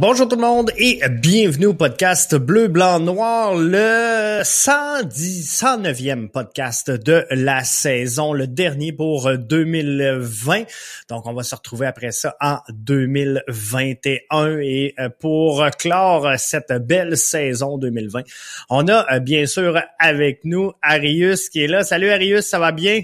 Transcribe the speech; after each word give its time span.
Bonjour 0.00 0.28
tout 0.28 0.36
le 0.36 0.42
monde 0.42 0.70
et 0.76 1.00
bienvenue 1.10 1.66
au 1.66 1.74
podcast 1.74 2.36
Bleu, 2.36 2.68
Blanc, 2.68 3.00
Noir, 3.00 3.56
le 3.56 4.42
110, 4.44 5.60
109e 5.60 6.28
podcast 6.28 6.88
de 6.88 7.26
la 7.32 7.64
saison, 7.64 8.32
le 8.32 8.46
dernier 8.46 8.92
pour 8.92 9.36
2020. 9.36 10.66
Donc, 11.08 11.26
on 11.26 11.32
va 11.32 11.42
se 11.42 11.56
retrouver 11.56 11.88
après 11.88 12.12
ça 12.12 12.36
en 12.40 12.58
2021 12.68 14.58
et 14.60 14.94
euh, 15.00 15.08
pour 15.08 15.68
clore 15.76 16.28
cette 16.38 16.72
belle 16.86 17.16
saison 17.16 17.76
2020, 17.76 18.22
on 18.70 18.86
a 18.86 19.16
euh, 19.16 19.18
bien 19.18 19.46
sûr 19.46 19.82
avec 19.98 20.44
nous 20.44 20.70
Arius 20.80 21.48
qui 21.48 21.64
est 21.64 21.66
là. 21.66 21.82
Salut 21.82 22.10
Arius, 22.10 22.46
ça 22.46 22.60
va 22.60 22.70
bien? 22.70 23.02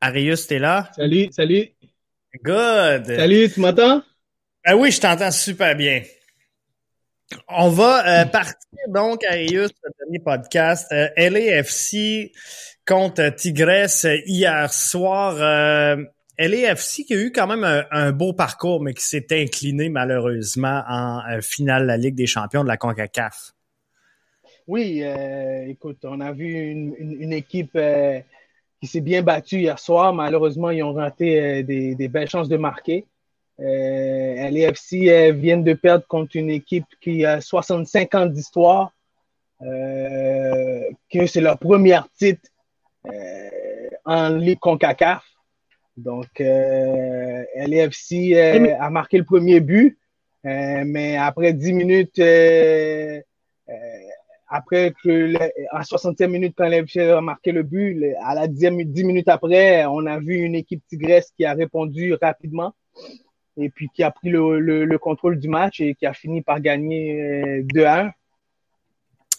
Arius, 0.00 0.46
t'es 0.46 0.60
là? 0.60 0.88
Salut, 0.94 1.30
salut. 1.32 1.72
Good. 2.38 3.06
Salut, 3.06 3.50
tu 3.52 3.60
m'entends? 3.60 4.02
Ben 4.64 4.74
oui, 4.76 4.92
je 4.92 5.00
t'entends 5.00 5.32
super 5.32 5.74
bien. 5.74 6.02
On 7.48 7.70
va 7.70 8.22
euh, 8.22 8.24
partir 8.26 8.54
donc, 8.88 9.24
Arius, 9.24 9.70
le 9.82 9.90
dernier 9.98 10.20
podcast. 10.20 10.86
Euh, 10.92 11.08
LAFC 11.16 12.30
contre 12.86 13.34
Tigresse 13.34 14.06
hier 14.26 14.72
soir. 14.72 15.38
Euh, 15.40 16.04
LAFC 16.38 17.04
qui 17.04 17.14
a 17.14 17.20
eu 17.20 17.32
quand 17.32 17.48
même 17.48 17.84
un, 17.90 18.12
beau 18.12 18.32
parcours, 18.32 18.80
mais 18.80 18.94
qui 18.94 19.04
s'est 19.04 19.26
incliné 19.32 19.88
malheureusement 19.88 20.84
en 20.88 21.22
euh, 21.32 21.40
finale 21.40 21.82
de 21.82 21.86
la 21.88 21.96
Ligue 21.96 22.14
des 22.14 22.26
champions 22.26 22.62
de 22.62 22.68
la 22.68 22.76
CONCACAF. 22.76 23.54
Oui, 24.68 25.02
écoute, 25.66 26.04
on 26.04 26.20
a 26.20 26.30
vu 26.30 26.46
une, 26.46 26.94
une 26.96 27.32
équipe 27.32 27.76
qui 28.80 28.86
s'est 28.86 29.00
bien 29.00 29.22
battu 29.22 29.58
hier 29.60 29.78
soir. 29.78 30.12
Malheureusement, 30.14 30.70
ils 30.70 30.82
ont 30.82 30.94
raté 30.94 31.40
euh, 31.40 31.62
des, 31.62 31.94
des, 31.94 32.08
belles 32.08 32.28
chances 32.28 32.48
de 32.48 32.56
marquer. 32.56 33.06
Euh, 33.60 34.50
LAFC 34.50 35.08
euh, 35.08 35.32
viennent 35.32 35.64
de 35.64 35.74
perdre 35.74 36.06
contre 36.06 36.36
une 36.36 36.48
équipe 36.48 36.86
qui 37.00 37.26
a 37.26 37.42
65 37.42 38.14
ans 38.14 38.26
d'histoire, 38.26 38.92
euh, 39.60 40.80
que 41.12 41.26
c'est 41.26 41.42
leur 41.42 41.58
premier 41.58 41.98
titre 42.16 42.48
euh, 43.06 43.90
en 44.06 44.30
Ligue 44.30 44.58
CONCACAF. 44.58 45.22
Donc, 45.98 46.40
euh, 46.40 47.44
LAFC 47.54 48.34
a 48.80 48.88
marqué 48.88 49.18
le 49.18 49.24
premier 49.24 49.60
but, 49.60 49.98
mais 50.42 51.18
après 51.18 51.52
10 51.52 51.72
minutes, 51.74 52.18
après 54.50 54.92
que 55.02 55.32
à 55.70 55.82
60e 55.82 56.26
minute, 56.26 56.54
quand 56.56 56.68
l'FC 56.68 56.98
a 56.98 57.20
marqué 57.20 57.52
le 57.52 57.62
but, 57.62 58.04
à 58.22 58.34
la 58.34 58.48
10, 58.48 58.70
minutes 59.04 59.28
après, 59.28 59.86
on 59.86 60.04
a 60.06 60.18
vu 60.18 60.34
une 60.38 60.56
équipe 60.56 60.82
tigresse 60.88 61.32
qui 61.36 61.44
a 61.44 61.54
répondu 61.54 62.14
rapidement 62.20 62.74
et 63.56 63.70
puis 63.70 63.88
qui 63.94 64.02
a 64.02 64.10
pris 64.10 64.28
le, 64.28 64.58
le, 64.58 64.98
contrôle 64.98 65.38
du 65.38 65.48
match 65.48 65.80
et 65.80 65.94
qui 65.94 66.04
a 66.04 66.12
fini 66.12 66.42
par 66.42 66.60
gagner 66.60 67.62
2-1. 67.62 68.06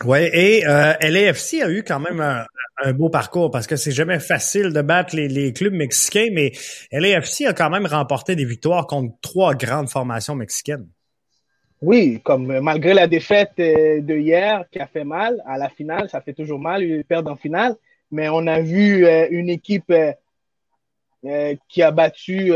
Euh, 0.03 0.05
ouais, 0.05 0.29
et 0.33 0.65
euh, 0.65 0.93
LAFC 1.01 1.61
a 1.61 1.69
eu 1.69 1.83
quand 1.83 1.99
même 1.99 2.21
un, 2.21 2.45
un 2.83 2.93
beau 2.93 3.09
parcours 3.09 3.51
parce 3.51 3.67
que 3.67 3.75
c'est 3.75 3.91
jamais 3.91 4.19
facile 4.19 4.71
de 4.71 4.81
battre 4.81 5.15
les, 5.15 5.27
les, 5.27 5.51
clubs 5.51 5.73
mexicains, 5.73 6.29
mais 6.31 6.51
LAFC 6.91 7.45
a 7.47 7.53
quand 7.53 7.69
même 7.69 7.85
remporté 7.85 8.35
des 8.35 8.45
victoires 8.45 8.87
contre 8.87 9.13
trois 9.21 9.55
grandes 9.55 9.89
formations 9.89 10.35
mexicaines. 10.35 10.87
Oui, 11.81 12.21
comme 12.23 12.51
euh, 12.51 12.61
malgré 12.61 12.93
la 12.93 13.07
défaite 13.07 13.53
euh, 13.59 14.01
de 14.01 14.15
hier 14.15 14.65
qui 14.71 14.79
a 14.79 14.85
fait 14.85 15.03
mal 15.03 15.41
à 15.47 15.57
la 15.57 15.67
finale, 15.69 16.09
ça 16.09 16.21
fait 16.21 16.33
toujours 16.33 16.59
mal 16.59 16.87
de 16.87 17.01
perdre 17.01 17.31
en 17.31 17.35
finale, 17.35 17.75
mais 18.11 18.29
on 18.29 18.45
a 18.45 18.59
vu 18.61 19.05
euh, 19.05 19.27
une 19.31 19.49
équipe 19.49 19.91
qui 21.67 21.83
a 21.83 21.91
battu 21.91 22.51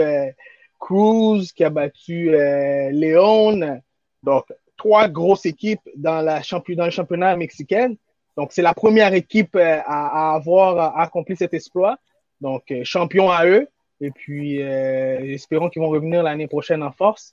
Cruz, 0.79 1.51
qui 1.55 1.63
a 1.63 1.69
battu 1.69 2.31
Léon, 2.31 3.79
donc 4.23 4.45
trois 4.75 5.07
grosses 5.07 5.45
équipes 5.45 5.87
dans, 5.95 6.21
la 6.21 6.41
dans 6.69 6.85
le 6.85 6.89
championnat 6.89 7.35
mexicain. 7.35 7.93
Donc 8.35 8.51
c'est 8.51 8.63
la 8.63 8.73
première 8.73 9.13
équipe 9.13 9.55
à, 9.55 10.33
avoir 10.33 10.97
accompli 10.97 11.35
cet 11.35 11.53
exploit. 11.53 11.99
Donc 12.41 12.73
champion 12.83 13.29
à 13.29 13.45
eux. 13.45 13.67
Et 14.05 14.11
puis 14.11 14.59
espérons 14.59 15.69
qu'ils 15.69 15.81
vont 15.81 15.89
revenir 15.89 16.23
l'année 16.23 16.47
prochaine 16.47 16.83
en 16.83 16.91
force. 16.91 17.31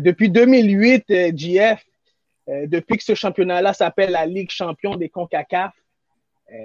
Depuis 0.00 0.30
2008, 0.30 1.04
euh, 1.10 1.32
GF, 1.34 1.84
euh, 2.48 2.66
depuis 2.66 2.96
que 2.96 3.04
ce 3.04 3.14
championnat-là 3.14 3.74
s'appelle 3.74 4.10
la 4.10 4.24
Ligue 4.24 4.50
champion 4.50 4.96
des 4.96 5.08
CONCACAF, 5.10 5.72
euh, 6.50 6.56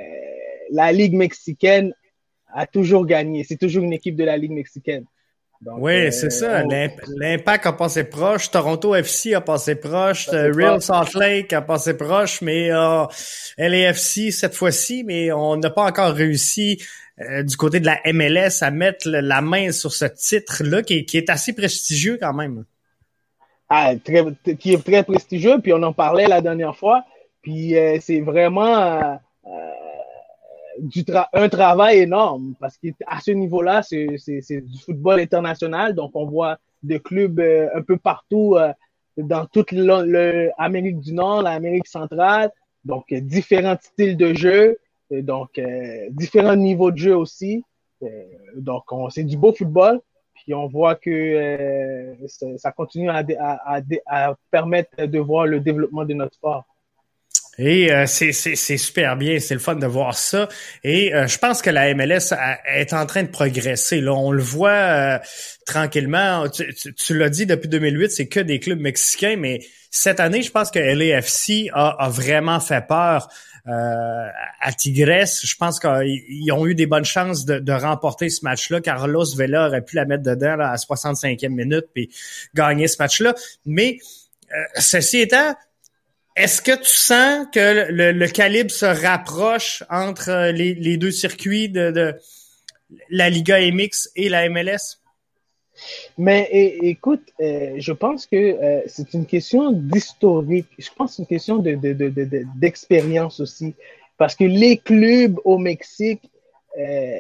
la 0.71 0.91
Ligue 0.91 1.13
mexicaine 1.13 1.93
a 2.53 2.65
toujours 2.65 3.05
gagné. 3.05 3.43
C'est 3.43 3.57
toujours 3.57 3.83
une 3.83 3.93
équipe 3.93 4.15
de 4.15 4.23
la 4.23 4.37
Ligue 4.37 4.51
mexicaine. 4.51 5.05
Oui, 5.65 6.11
c'est 6.11 6.29
ça. 6.29 6.63
L'Impact 6.63 7.65
a 7.65 7.73
passé 7.73 8.03
proche, 8.03 8.51
Toronto 8.51 8.95
FC 8.95 9.33
a 9.33 9.41
passé 9.41 9.75
proche, 9.75 10.29
Real 10.29 10.81
Salt 10.81 11.15
Lake 11.15 11.53
a 11.53 11.61
passé 11.61 11.95
proche, 11.95 12.41
mais 12.41 12.71
euh, 12.71 13.05
LAFC 13.57 14.31
cette 14.31 14.55
fois-ci, 14.55 15.03
mais 15.03 15.31
on 15.31 15.57
n'a 15.57 15.69
pas 15.69 15.85
encore 15.85 16.13
réussi 16.13 16.81
du 17.19 17.57
côté 17.57 17.79
de 17.79 17.87
la 17.87 17.99
MLS 18.13 18.61
à 18.61 18.69
mettre 18.69 19.09
la 19.09 19.41
main 19.41 19.71
sur 19.71 19.91
ce 19.91 20.05
titre-là 20.05 20.83
qui, 20.83 21.05
qui, 21.05 21.17
est 21.17 21.31
assez 21.31 21.53
prestigieux 21.53 22.19
quand 22.21 22.33
même. 22.33 22.63
Ah, 23.69 23.93
très, 23.95 24.23
qui 24.55 24.73
est 24.73 24.83
très 24.83 25.03
prestigieux, 25.03 25.59
puis 25.61 25.73
on 25.73 25.81
en 25.81 25.93
parlait 25.93 26.27
la 26.27 26.41
dernière 26.41 26.75
fois. 26.75 27.03
Puis 27.41 27.75
euh, 27.75 27.97
c'est 28.01 28.19
vraiment 28.19 29.19
euh, 30.77 31.13
euh, 31.13 31.23
un 31.33 31.49
travail 31.49 31.99
énorme 31.99 32.55
parce 32.59 32.77
qu'à 32.77 33.19
ce 33.23 33.31
niveau-là, 33.31 33.81
c'est 33.83 34.61
du 34.61 34.77
football 34.79 35.19
international. 35.19 35.93
Donc 35.93 36.11
on 36.13 36.25
voit 36.25 36.57
des 36.83 36.99
clubs 36.99 37.39
un 37.39 37.81
peu 37.81 37.97
partout 37.97 38.55
dans 39.17 39.45
toute 39.47 39.71
l'Amérique 39.71 40.99
du 40.99 41.13
Nord, 41.13 41.41
l'Amérique 41.41 41.87
centrale. 41.87 42.51
Donc 42.85 43.13
différents 43.13 43.77
styles 43.81 44.15
de 44.17 44.33
jeu, 44.33 44.77
donc 45.11 45.59
différents 46.11 46.55
niveaux 46.55 46.91
de 46.91 46.97
jeu 46.97 47.15
aussi. 47.15 47.63
donc 48.55 48.83
c'est 49.09 49.23
du 49.23 49.37
beau 49.37 49.53
football. 49.53 50.01
Puis 50.43 50.53
on 50.53 50.67
voit 50.67 50.95
que 50.95 51.09
euh, 51.09 52.57
ça 52.57 52.71
continue 52.71 53.09
à, 53.09 53.23
permettre 54.51 55.05
de 55.05 55.19
voir 55.19 55.45
le 55.45 55.59
développement 55.59 56.05
de 56.05 56.13
notre 56.13 56.35
sport. 56.35 56.65
Et 57.59 57.91
euh, 57.91 58.05
c'est 58.05 58.31
super 58.31 59.17
bien, 59.17 59.39
c'est 59.39 59.55
le 59.55 59.59
fun 59.59 59.75
de 59.75 59.87
voir 59.87 60.17
ça. 60.17 60.47
Et 60.83 61.13
euh, 61.13 61.27
je 61.27 61.37
pense 61.39 61.61
que 61.61 61.69
la 61.69 61.93
MLS 61.95 62.33
est 62.65 62.93
en 62.93 63.05
train 63.05 63.23
de 63.23 63.29
progresser. 63.29 63.99
Là, 63.99 64.13
on 64.13 64.31
le 64.31 64.43
voit 64.43 65.19
tranquillement. 65.65 66.47
Tu, 66.49 66.73
tu, 66.73 67.17
l'as 67.17 67.29
dit 67.29 67.45
depuis 67.45 67.67
2008, 67.67 68.11
c'est 68.11 68.27
que 68.27 68.39
des 68.39 68.59
clubs 68.59 68.79
mexicains, 68.79 69.37
mais 69.37 69.59
cette 69.89 70.19
année, 70.19 70.43
je 70.43 70.51
pense 70.51 70.69
que 70.69 70.79
LAFC 70.79 71.69
a, 71.73 71.89
a 72.03 72.09
vraiment 72.09 72.59
fait 72.59 72.85
peur 72.85 73.27
euh, 73.67 74.29
à 74.61 74.71
Tigresse, 74.71 75.45
je 75.45 75.55
pense 75.57 75.79
qu'ils 75.79 76.51
ont 76.53 76.65
eu 76.65 76.73
des 76.73 76.85
bonnes 76.85 77.05
chances 77.05 77.43
de, 77.43 77.71
remporter 77.71 78.29
ce 78.29 78.45
match-là. 78.45 78.79
Carlos 78.79 79.25
Vela 79.35 79.67
aurait 79.67 79.81
pu 79.81 79.97
la 79.97 80.05
mettre 80.05 80.23
dedans 80.23 80.57
à 80.59 80.75
65e 80.75 81.49
minute 81.49 81.85
puis 81.93 82.09
gagner 82.55 82.87
ce 82.87 82.95
match-là. 82.99 83.35
Mais 83.65 83.99
euh, 84.51 84.63
ceci 84.75 85.19
étant, 85.19 85.53
est-ce 86.37 86.61
que 86.61 86.77
tu 86.77 86.95
sens 86.95 87.47
que 87.51 87.91
le, 87.91 88.27
calibre 88.27 88.69
se 88.69 88.85
rapproche 88.85 89.83
entre 89.89 90.51
les, 90.51 90.97
deux 90.97 91.11
circuits 91.11 91.67
de, 91.67 91.89
de, 91.91 92.15
la 93.09 93.29
Liga 93.29 93.59
MX 93.59 94.11
et 94.15 94.29
la 94.29 94.47
MLS? 94.47 95.01
Mais 96.17 96.47
écoute, 96.51 97.23
euh, 97.41 97.75
je 97.77 97.91
pense 97.91 98.27
que 98.27 98.35
euh, 98.35 98.81
c'est 98.85 99.13
une 99.13 99.25
question 99.25 99.71
d'historique. 99.71 100.67
Je 100.77 100.89
pense 100.95 101.11
que 101.11 101.15
c'est 101.17 101.21
une 101.23 101.27
question 101.27 101.57
d'expérience 101.57 103.37
de, 103.37 103.43
de, 103.43 103.43
aussi. 103.43 103.75
Parce 104.17 104.35
que 104.35 104.43
les 104.43 104.77
clubs 104.77 105.39
au 105.43 105.57
Mexique, 105.57 106.29
euh, 106.79 107.17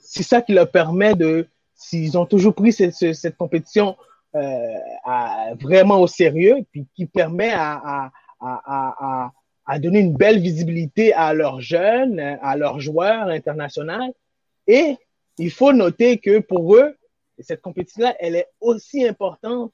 c'est 0.00 0.22
ça 0.24 0.42
qui 0.42 0.52
leur 0.52 0.70
permet 0.70 1.14
de, 1.14 1.46
s'ils 1.74 2.18
ont 2.18 2.26
toujours 2.26 2.54
pris 2.54 2.72
cette, 2.72 2.94
cette 2.94 3.36
compétition 3.36 3.96
à, 5.04 5.54
vraiment 5.60 6.00
au 6.00 6.06
sérieux, 6.06 6.64
puis 6.70 6.86
qui 6.94 7.06
permet 7.06 7.52
à, 7.54 8.10
donner 9.80 10.00
une 10.00 10.14
belle 10.14 10.38
visibilité 10.38 11.12
à 11.12 11.34
leurs 11.34 11.60
jeunes, 11.60 12.20
à 12.20 12.56
leurs 12.56 12.80
joueurs 12.80 13.28
internationaux. 13.28 14.14
Et 14.66 14.96
il 15.38 15.50
faut 15.50 15.72
noter 15.72 16.18
que 16.18 16.38
pour 16.38 16.76
eux, 16.76 16.96
cette 17.38 17.60
compétition-là, 17.60 18.14
elle 18.18 18.36
est 18.36 18.48
aussi 18.60 19.06
importante 19.06 19.72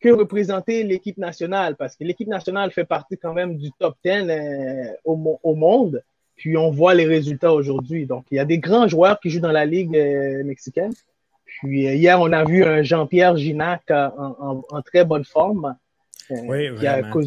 que 0.00 0.08
représenter 0.10 0.82
l'équipe 0.82 1.16
nationale, 1.16 1.76
parce 1.76 1.96
que 1.96 2.04
l'équipe 2.04 2.28
nationale 2.28 2.70
fait 2.70 2.84
partie 2.84 3.16
quand 3.16 3.32
même 3.32 3.56
du 3.56 3.70
top 3.78 3.96
10 4.04 4.10
euh, 4.10 4.84
au, 5.04 5.40
au, 5.42 5.54
monde. 5.54 6.02
Puis 6.36 6.56
on 6.56 6.70
voit 6.70 6.94
les 6.94 7.06
résultats 7.06 7.54
aujourd'hui. 7.54 8.04
Donc, 8.04 8.26
il 8.30 8.36
y 8.36 8.40
a 8.40 8.44
des 8.44 8.58
grands 8.58 8.88
joueurs 8.88 9.18
qui 9.20 9.30
jouent 9.30 9.40
dans 9.40 9.52
la 9.52 9.64
Ligue 9.64 9.96
mexicaine. 10.44 10.92
Puis 11.60 11.82
hier, 11.82 12.20
on 12.20 12.32
a 12.32 12.44
vu 12.44 12.64
un 12.64 12.82
Jean-Pierre 12.82 13.36
Ginac 13.36 13.82
en, 13.90 14.82
très 14.84 15.04
bonne 15.04 15.24
forme. 15.24 15.76
Oui, 16.30 16.68
vraiment. 16.68 17.22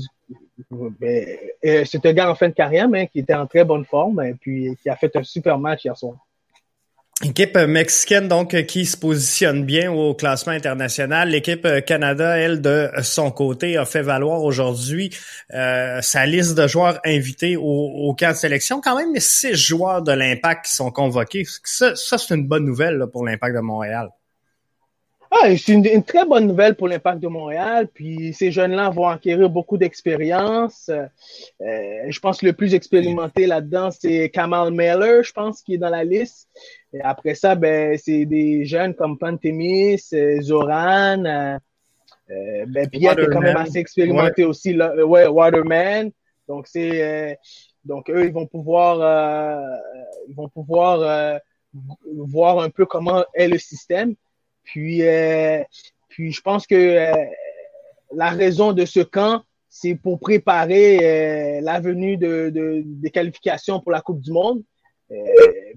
Ben, 1.00 1.38
c'est 1.86 2.06
un 2.06 2.14
gars 2.14 2.30
en 2.30 2.36
fin 2.36 2.50
de 2.50 2.54
carrière, 2.54 2.90
mais 2.90 3.08
qui 3.08 3.20
était 3.20 3.36
en 3.36 3.48
très 3.48 3.64
bonne 3.64 3.86
forme 3.86 4.22
et 4.24 4.34
puis 4.34 4.76
qui 4.82 4.90
a 4.90 4.96
fait 4.96 5.16
un 5.16 5.24
super 5.24 5.58
match 5.60 5.86
hier 5.86 5.96
soir. 5.96 6.18
Équipe 7.24 7.58
mexicaine 7.58 8.28
donc 8.28 8.56
qui 8.66 8.86
se 8.86 8.96
positionne 8.96 9.66
bien 9.66 9.92
au 9.92 10.14
classement 10.14 10.54
international. 10.54 11.30
L'équipe 11.30 11.68
Canada, 11.84 12.38
elle, 12.38 12.62
de 12.62 12.92
son 13.02 13.32
côté, 13.32 13.76
a 13.76 13.86
fait 13.86 14.04
valoir 14.04 14.44
aujourd'hui 14.44 15.10
euh, 15.52 16.00
sa 16.02 16.28
liste 16.28 16.56
de 16.56 16.68
joueurs 16.68 17.00
invités 17.04 17.58
au, 17.58 17.64
au, 17.64 18.14
camp 18.14 18.34
de 18.34 18.38
sélection. 18.38 18.82
Quand 18.82 18.96
même, 18.96 19.20
six 19.20 19.56
joueurs 19.56 20.04
de 20.04 20.12
l'Impact 20.12 20.66
qui 20.66 20.76
sont 20.76 20.92
convoqués. 20.92 21.44
Ça, 21.64 21.96
ça 21.96 22.20
c'est 22.20 22.36
une 22.36 22.48
bonne 22.48 22.66
nouvelle 22.66 23.06
pour 23.12 23.26
l'Impact 23.26 23.56
de 23.56 23.62
Montréal. 23.62 24.10
Ah, 25.30 25.56
c'est 25.58 25.74
une, 25.74 26.04
très 26.04 26.26
bonne 26.26 26.48
nouvelle 26.48 26.76
pour 26.76 26.88
l'Impact 26.88 27.20
de 27.20 27.28
Montréal. 27.28 27.90
Puis 27.94 28.34
ces 28.34 28.52
jeunes-là 28.52 28.90
vont 28.90 29.08
acquérir 29.08 29.50
beaucoup 29.50 29.78
d'expérience. 29.78 30.90
Euh, 30.90 31.06
je 32.08 32.20
pense 32.20 32.40
que 32.40 32.46
le 32.46 32.54
plus 32.54 32.74
expérimenté 32.74 33.46
là-dedans, 33.46 33.90
c'est 33.92 34.30
Kamal 34.30 34.72
Miller, 34.72 35.24
je 35.24 35.34
pense, 35.34 35.62
qui 35.62 35.76
est 35.76 35.78
dans 35.78 35.90
la 35.90 36.04
liste. 36.04 36.48
Et 36.94 37.02
après 37.02 37.36
ça, 37.36 37.56
ben, 37.56 37.98
c'est 37.98 38.26
des 38.26 38.66
jeunes 38.66 38.94
comme 38.94 39.18
Pantemis, 39.18 40.02
euh, 40.14 40.42
Zoran. 40.42 41.26
Euh, 41.26 41.58
euh, 42.30 42.66
ben, 42.68 42.90
Pierre 42.90 43.20
est 43.20 43.28
quand 43.28 43.42
même 43.42 43.58
assez 43.58 43.80
expérimenté 43.80 44.46
aussi. 44.46 44.74
Là, 44.74 44.96
ouais, 45.06 45.28
Waterman. 45.28 46.12
Donc 46.48 46.68
c'est 46.68 47.38
donc 47.84 48.10
eux, 48.10 48.26
ils 48.26 48.32
vont 48.32 48.48
pouvoir 48.48 48.98
ils 50.30 50.36
vont 50.36 50.48
pouvoir 50.48 51.40
voir 52.16 52.60
un 52.60 52.70
peu 52.70 52.86
comment 52.86 53.26
est 53.34 53.50
le 53.50 53.58
système. 53.58 54.16
Puis, 54.68 55.02
euh, 55.02 55.64
puis 56.10 56.34
je 56.34 56.42
pense 56.42 56.68
que 56.68 56.76
euh, 56.76 57.26
la 58.14 58.30
raison 58.30 58.74
de 58.74 58.84
ce 58.86 59.00
camp, 59.00 59.44
c'est 59.70 59.96
pour 59.96 60.20
préparer 60.20 61.58
euh, 61.58 61.62
la 61.62 61.80
venue 61.80 62.18
de, 62.18 62.50
de, 62.50 62.84
des 62.86 63.10
qualifications 63.10 63.80
pour 63.80 63.94
la 63.94 64.02
Coupe 64.02 64.22
du 64.22 64.32
Monde. 64.32 64.62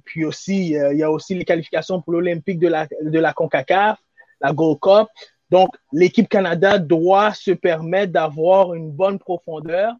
puis 0.04 0.24
aussi, 0.24 0.70
il 0.70 0.98
y 0.98 1.02
a 1.04 1.10
aussi 1.10 1.36
les 1.36 1.44
qualifications 1.44 2.02
pour 2.02 2.14
l'Olympique 2.14 2.58
de 2.58 2.66
la, 2.66 2.88
de 3.00 3.18
la 3.20 3.32
CONCACAF, 3.32 3.98
la 4.40 4.52
Gold 4.52 4.80
Cup. 4.80 5.06
Donc, 5.50 5.68
l'équipe 5.92 6.28
Canada 6.28 6.78
doit 6.78 7.32
se 7.32 7.52
permettre 7.52 8.12
d'avoir 8.12 8.74
une 8.74 8.90
bonne 8.90 9.20
profondeur 9.20 9.94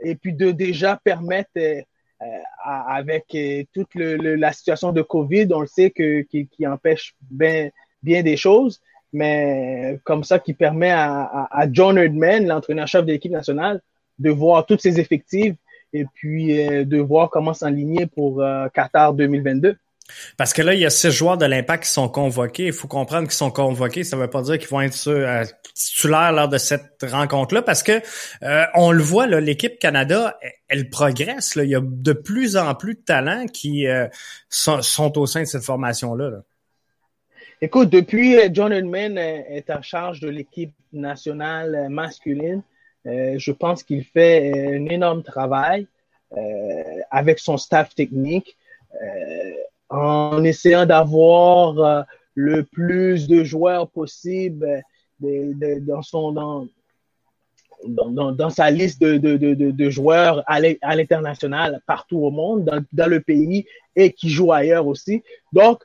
et 0.00 0.14
puis 0.14 0.32
de 0.32 0.52
déjà 0.52 0.96
permettre, 1.02 1.50
avec 2.64 3.36
toute 3.72 3.94
la 3.96 4.52
situation 4.52 4.92
de 4.92 5.02
COVID, 5.02 5.48
on 5.52 5.62
le 5.62 5.66
sait 5.66 5.90
que, 5.90 6.22
qui, 6.22 6.46
qui 6.46 6.64
empêche 6.64 7.16
bien 7.22 7.70
bien 8.02 8.22
des 8.22 8.36
choses, 8.36 8.80
mais 9.12 9.98
comme 10.04 10.24
ça 10.24 10.38
qui 10.38 10.54
permet 10.54 10.90
à, 10.90 11.66
John 11.70 11.98
Herdman, 11.98 12.46
l'entraîneur-chef 12.46 13.04
de 13.04 13.12
l'équipe 13.12 13.32
nationale, 13.32 13.80
de 14.18 14.30
voir 14.30 14.66
toutes 14.66 14.82
ses 14.82 15.00
effectifs 15.00 15.54
et 15.92 16.04
puis 16.14 16.60
euh, 16.60 16.84
de 16.84 16.98
voir 16.98 17.30
comment 17.30 17.54
s'enligner 17.54 18.06
pour 18.06 18.42
euh, 18.42 18.68
Qatar 18.74 19.14
2022. 19.14 19.76
Parce 20.38 20.54
que 20.54 20.62
là, 20.62 20.72
il 20.72 20.80
y 20.80 20.86
a 20.86 20.90
six 20.90 21.10
joueurs 21.10 21.36
de 21.36 21.44
l'Impact 21.44 21.84
qui 21.84 21.90
sont 21.90 22.08
convoqués. 22.08 22.66
Il 22.66 22.72
faut 22.72 22.88
comprendre 22.88 23.28
qu'ils 23.28 23.36
sont 23.36 23.50
convoqués. 23.50 24.04
Ça 24.04 24.16
ne 24.16 24.22
veut 24.22 24.30
pas 24.30 24.40
dire 24.40 24.58
qu'ils 24.58 24.68
vont 24.68 24.80
être 24.80 24.96
euh, 25.06 25.44
titulaires 25.74 26.32
lors 26.32 26.48
de 26.48 26.56
cette 26.56 27.04
rencontre-là, 27.06 27.60
parce 27.60 27.82
que 27.82 28.00
on 28.74 28.90
le 28.90 29.02
voit, 29.02 29.26
l'équipe 29.26 29.78
Canada, 29.78 30.38
elle, 30.68 30.88
progresse. 30.88 31.56
Il 31.56 31.68
y 31.68 31.74
a 31.74 31.80
de 31.82 32.12
plus 32.14 32.56
en 32.56 32.74
plus 32.74 32.94
de 32.94 33.00
talents 33.00 33.46
qui 33.52 33.86
sont, 34.48 35.18
au 35.18 35.26
sein 35.26 35.42
de 35.42 35.46
cette 35.46 35.64
formation-là. 35.64 36.30
là 36.30 36.38
Écoute, 37.60 37.90
depuis 37.90 38.36
euh, 38.36 38.48
John 38.52 38.72
Edman 38.72 39.18
euh, 39.18 39.42
est 39.48 39.68
en 39.70 39.82
charge 39.82 40.20
de 40.20 40.28
l'équipe 40.28 40.72
nationale 40.92 41.74
euh, 41.74 41.88
masculine, 41.88 42.62
je 43.04 43.52
pense 43.52 43.82
qu'il 43.82 44.04
fait 44.04 44.52
un 44.76 44.84
énorme 44.84 45.22
travail 45.22 45.86
avec 47.10 47.38
son 47.38 47.56
staff 47.56 47.94
technique 47.94 48.58
en 49.88 50.44
essayant 50.44 50.84
d'avoir 50.84 52.04
le 52.34 52.64
plus 52.64 53.28
de 53.28 53.44
joueurs 53.44 53.88
possible 53.88 54.82
dans 55.20 56.02
son 56.02 56.68
dans, 57.86 58.50
sa 58.50 58.70
liste 58.70 59.00
de, 59.00 59.16
de, 59.16 59.90
joueurs 59.90 60.42
à 60.46 60.60
l'international 60.94 61.80
partout 61.86 62.18
au 62.18 62.30
monde, 62.30 62.84
dans, 62.92 63.10
le 63.10 63.20
pays 63.20 63.64
et 63.96 64.12
qui 64.12 64.28
jouent 64.28 64.52
ailleurs 64.52 64.86
aussi. 64.86 65.22
Donc, 65.54 65.82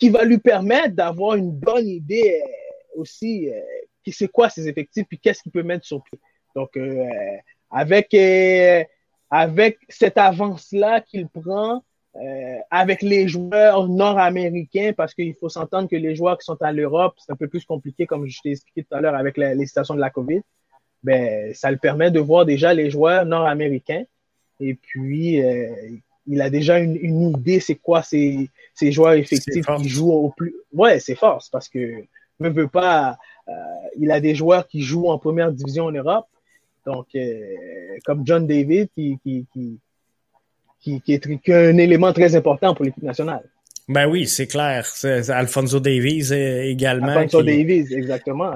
qui 0.00 0.08
va 0.08 0.24
lui 0.24 0.38
permettre 0.38 0.94
d'avoir 0.94 1.36
une 1.36 1.52
bonne 1.52 1.86
idée 1.86 2.40
euh, 2.42 3.00
aussi, 3.00 3.50
euh, 3.50 3.60
qui 4.02 4.12
c'est 4.12 4.28
quoi 4.28 4.48
ses 4.48 4.66
effectifs, 4.66 5.06
puis 5.06 5.18
qu'est-ce 5.18 5.42
qu'il 5.42 5.52
peut 5.52 5.62
mettre 5.62 5.84
sur 5.84 6.02
pied. 6.02 6.18
Donc, 6.56 6.76
euh, 6.76 7.04
avec, 7.70 8.16
avec 9.30 9.78
cette 9.88 10.18
avance-là 10.18 11.02
qu'il 11.02 11.28
prend, 11.28 11.84
avec 12.70 13.02
les 13.02 13.28
joueurs 13.28 13.88
nord-américains, 13.88 14.92
parce 14.96 15.14
qu'il 15.14 15.34
faut 15.36 15.48
s'entendre 15.48 15.88
que 15.88 15.94
les 15.94 16.16
joueurs 16.16 16.36
qui 16.38 16.44
sont 16.44 16.60
à 16.60 16.72
l'Europe, 16.72 17.14
c'est 17.18 17.30
un 17.30 17.36
peu 17.36 17.46
plus 17.46 17.64
compliqué, 17.64 18.06
comme 18.06 18.26
je 18.26 18.40
t'ai 18.42 18.50
expliqué 18.50 18.82
tout 18.82 18.96
à 18.96 19.00
l'heure 19.00 19.14
avec 19.14 19.36
les 19.36 19.66
situations 19.66 19.94
de 19.94 20.00
la 20.00 20.10
COVID. 20.10 20.40
Ben, 21.04 21.54
ça 21.54 21.70
le 21.70 21.76
permet 21.76 22.10
de 22.10 22.18
voir 22.18 22.44
déjà 22.44 22.74
les 22.74 22.90
joueurs 22.90 23.24
nord-américains. 23.26 24.02
Et 24.58 24.74
puis, 24.74 25.40
il 26.26 26.40
a 26.42 26.50
déjà 26.50 26.78
une, 26.78 26.96
une 26.96 27.30
idée, 27.30 27.60
c'est 27.60 27.76
quoi 27.76 28.02
ces, 28.02 28.50
ces 28.74 28.92
joueurs 28.92 29.14
effectifs 29.14 29.66
qui 29.78 29.88
jouent 29.88 30.12
au 30.12 30.30
plus. 30.30 30.54
Ouais, 30.72 31.00
c'est 31.00 31.14
force 31.14 31.48
parce 31.48 31.68
que 31.68 32.04
ne 32.40 32.48
veut 32.48 32.68
pas. 32.68 33.18
Euh, 33.48 33.52
il 33.98 34.10
a 34.10 34.20
des 34.20 34.34
joueurs 34.34 34.66
qui 34.66 34.82
jouent 34.82 35.08
en 35.08 35.18
première 35.18 35.52
division 35.52 35.86
en 35.86 35.92
Europe. 35.92 36.26
Donc, 36.86 37.06
euh, 37.14 37.40
comme 38.04 38.26
John 38.26 38.46
David, 38.46 38.88
qui, 38.94 39.18
qui, 39.22 39.46
qui, 39.52 39.78
qui, 40.80 41.00
qui 41.00 41.12
est, 41.12 41.40
qui 41.42 41.50
est 41.50 41.68
un 41.68 41.76
élément 41.76 42.12
très 42.12 42.34
important 42.34 42.74
pour 42.74 42.84
l'équipe 42.84 43.02
nationale. 43.02 43.48
Ben 43.90 44.06
oui, 44.06 44.28
c'est 44.28 44.46
clair. 44.46 44.86
C'est 44.86 45.28
Alfonso 45.30 45.80
Davies 45.80 46.32
également. 46.32 47.08
Alfonso 47.08 47.42
Davies, 47.42 47.92
exactement, 47.92 48.52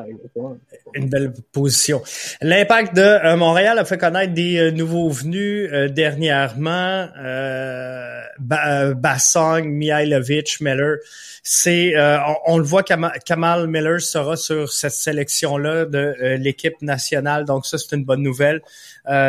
Une 0.94 1.08
belle 1.08 1.32
position. 1.50 2.00
L'impact 2.41 2.94
de 2.94 3.00
euh, 3.03 3.36
Montréal 3.36 3.81
a 3.81 3.84
fait 3.84 3.98
connaître 3.98 4.32
des 4.32 4.58
euh, 4.58 4.70
nouveaux 4.70 5.10
venus 5.10 5.69
euh, 5.72 5.88
dernièrement. 5.88 7.08
Euh, 7.19 8.22
Bassong, 8.38 9.64
Mihailovic, 9.64 10.60
Miller. 10.60 10.98
C'est, 11.43 11.94
on, 12.46 12.56
le 12.58 12.64
voit, 12.64 12.84
Kamal, 12.84 13.67
Miller 13.67 14.00
sera 14.00 14.36
sur 14.36 14.72
cette 14.72 14.93
sélection-là 14.93 15.84
de 15.84 16.36
l'équipe 16.36 16.81
nationale. 16.81 17.44
Donc 17.44 17.67
ça, 17.67 17.76
c'est 17.76 17.94
une 17.94 18.05
bonne 18.05 18.22
nouvelle. 18.22 18.60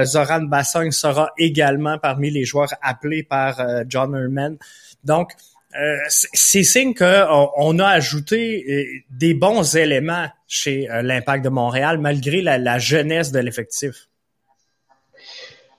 Zoran 0.04 0.44
Bassong 0.44 0.92
sera 0.92 1.34
également 1.38 1.98
parmi 2.00 2.32
les 2.32 2.46
joueurs 2.46 2.74
appelés 2.82 3.24
par 3.24 3.62
John 3.88 4.16
Herman. 4.16 4.58
Donc, 5.04 5.34
euh, 5.78 5.98
c'est 6.08 6.64
signe 6.64 6.94
qu'on 6.94 7.50
on 7.58 7.80
a 7.80 7.88
ajouté 7.88 8.64
euh, 8.70 8.84
des 9.10 9.34
bons 9.34 9.76
éléments 9.76 10.28
chez 10.48 10.90
euh, 10.90 11.02
l'Impact 11.02 11.44
de 11.44 11.50
Montréal 11.50 11.98
malgré 11.98 12.42
la, 12.42 12.78
jeunesse 12.78 13.32
de 13.32 13.40
l'effectif. 13.40 14.08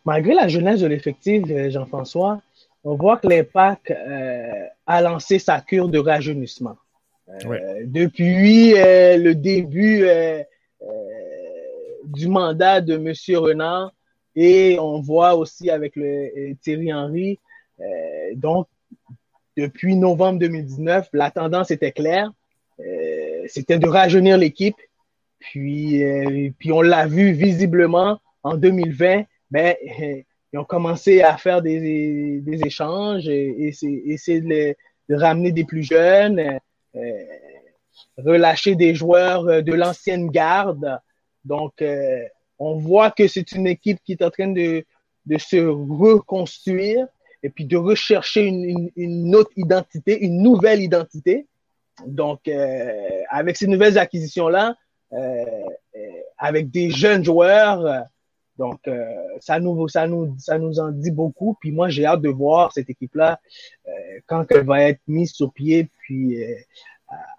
Malgré 0.04 0.34
la 0.34 0.48
jeunesse 0.48 0.80
de 0.80 0.86
l'effectif, 0.86 1.44
Jean-François, 1.70 2.42
on 2.84 2.94
voit 2.94 3.16
que 3.16 3.26
l'Impact 3.26 3.92
a 4.86 5.00
lancé 5.00 5.38
sa 5.40 5.60
cure 5.60 5.88
de 5.88 5.98
rajeunissement. 5.98 6.76
Depuis 7.84 8.74
le 8.74 9.32
début 9.32 10.06
du 12.04 12.28
mandat 12.28 12.80
de 12.80 12.94
M. 12.94 13.12
Renard 13.36 13.92
et 14.36 14.78
on 14.78 15.00
voit 15.00 15.34
aussi 15.34 15.70
avec 15.70 15.96
le, 15.96 16.54
Thierry 16.62 16.94
Henry. 16.94 17.40
donc, 18.36 18.68
depuis 19.56 19.96
novembre 19.96 20.38
2019, 20.40 21.08
la 21.12 21.30
tendance 21.30 21.70
était 21.70 21.92
claire. 21.92 22.30
Euh, 22.80 23.44
c'était 23.48 23.78
de 23.78 23.88
rajeunir 23.88 24.36
l'équipe. 24.36 24.76
Puis, 25.38 26.04
euh, 26.04 26.50
puis 26.58 26.72
on 26.72 26.82
l'a 26.82 27.06
vu 27.06 27.32
visiblement 27.32 28.20
en 28.42 28.56
2020. 28.56 29.24
Ben, 29.50 29.74
ils 30.52 30.58
ont 30.58 30.64
commencé 30.64 31.22
à 31.22 31.36
faire 31.36 31.62
des, 31.62 32.40
des 32.40 32.60
échanges 32.66 33.28
et, 33.28 33.68
essayer 34.06 34.40
de, 34.40 34.74
de, 35.08 35.14
ramener 35.14 35.52
des 35.52 35.64
plus 35.64 35.82
jeunes, 35.82 36.58
euh, 36.94 37.24
relâcher 38.18 38.74
des 38.74 38.94
joueurs 38.94 39.62
de 39.62 39.72
l'ancienne 39.72 40.30
garde. 40.30 40.98
Donc, 41.44 41.82
on 42.58 42.76
voit 42.76 43.10
que 43.10 43.28
c'est 43.28 43.52
une 43.52 43.66
équipe 43.66 43.98
qui 44.04 44.12
est 44.12 44.22
en 44.22 44.30
train 44.30 44.48
de, 44.48 44.84
de 45.26 45.38
se 45.38 45.56
reconstruire 45.56 47.06
et 47.42 47.50
puis 47.50 47.64
de 47.64 47.76
rechercher 47.76 48.46
une, 48.46 48.90
une, 48.96 49.34
autre 49.34 49.50
identité, 49.56 50.18
une 50.24 50.42
nouvelle 50.42 50.82
identité. 50.82 51.46
Donc, 52.06 52.48
euh, 52.48 52.92
avec 53.30 53.56
ces 53.56 53.66
nouvelles 53.66 53.98
acquisitions-là, 53.98 54.76
euh, 55.12 55.16
euh 55.16 55.98
avec 56.38 56.70
des 56.70 56.90
jeunes 56.90 57.24
joueurs, 57.24 58.04
Donc, 58.58 58.80
ça, 59.40 59.58
nous, 59.58 59.88
ça, 59.88 60.06
nous, 60.06 60.36
ça 60.38 60.58
nous 60.58 60.78
en 60.78 60.90
dit 60.90 61.10
beaucoup. 61.10 61.56
Puis 61.60 61.72
moi, 61.72 61.88
j'ai 61.88 62.04
hâte 62.04 62.20
de 62.20 62.28
voir 62.28 62.72
cette 62.72 62.90
équipe-là 62.90 63.40
quand 64.26 64.44
elle 64.50 64.66
va 64.66 64.82
être 64.82 65.00
mise 65.06 65.32
sur 65.32 65.50
pied, 65.50 65.88
puis 66.00 66.36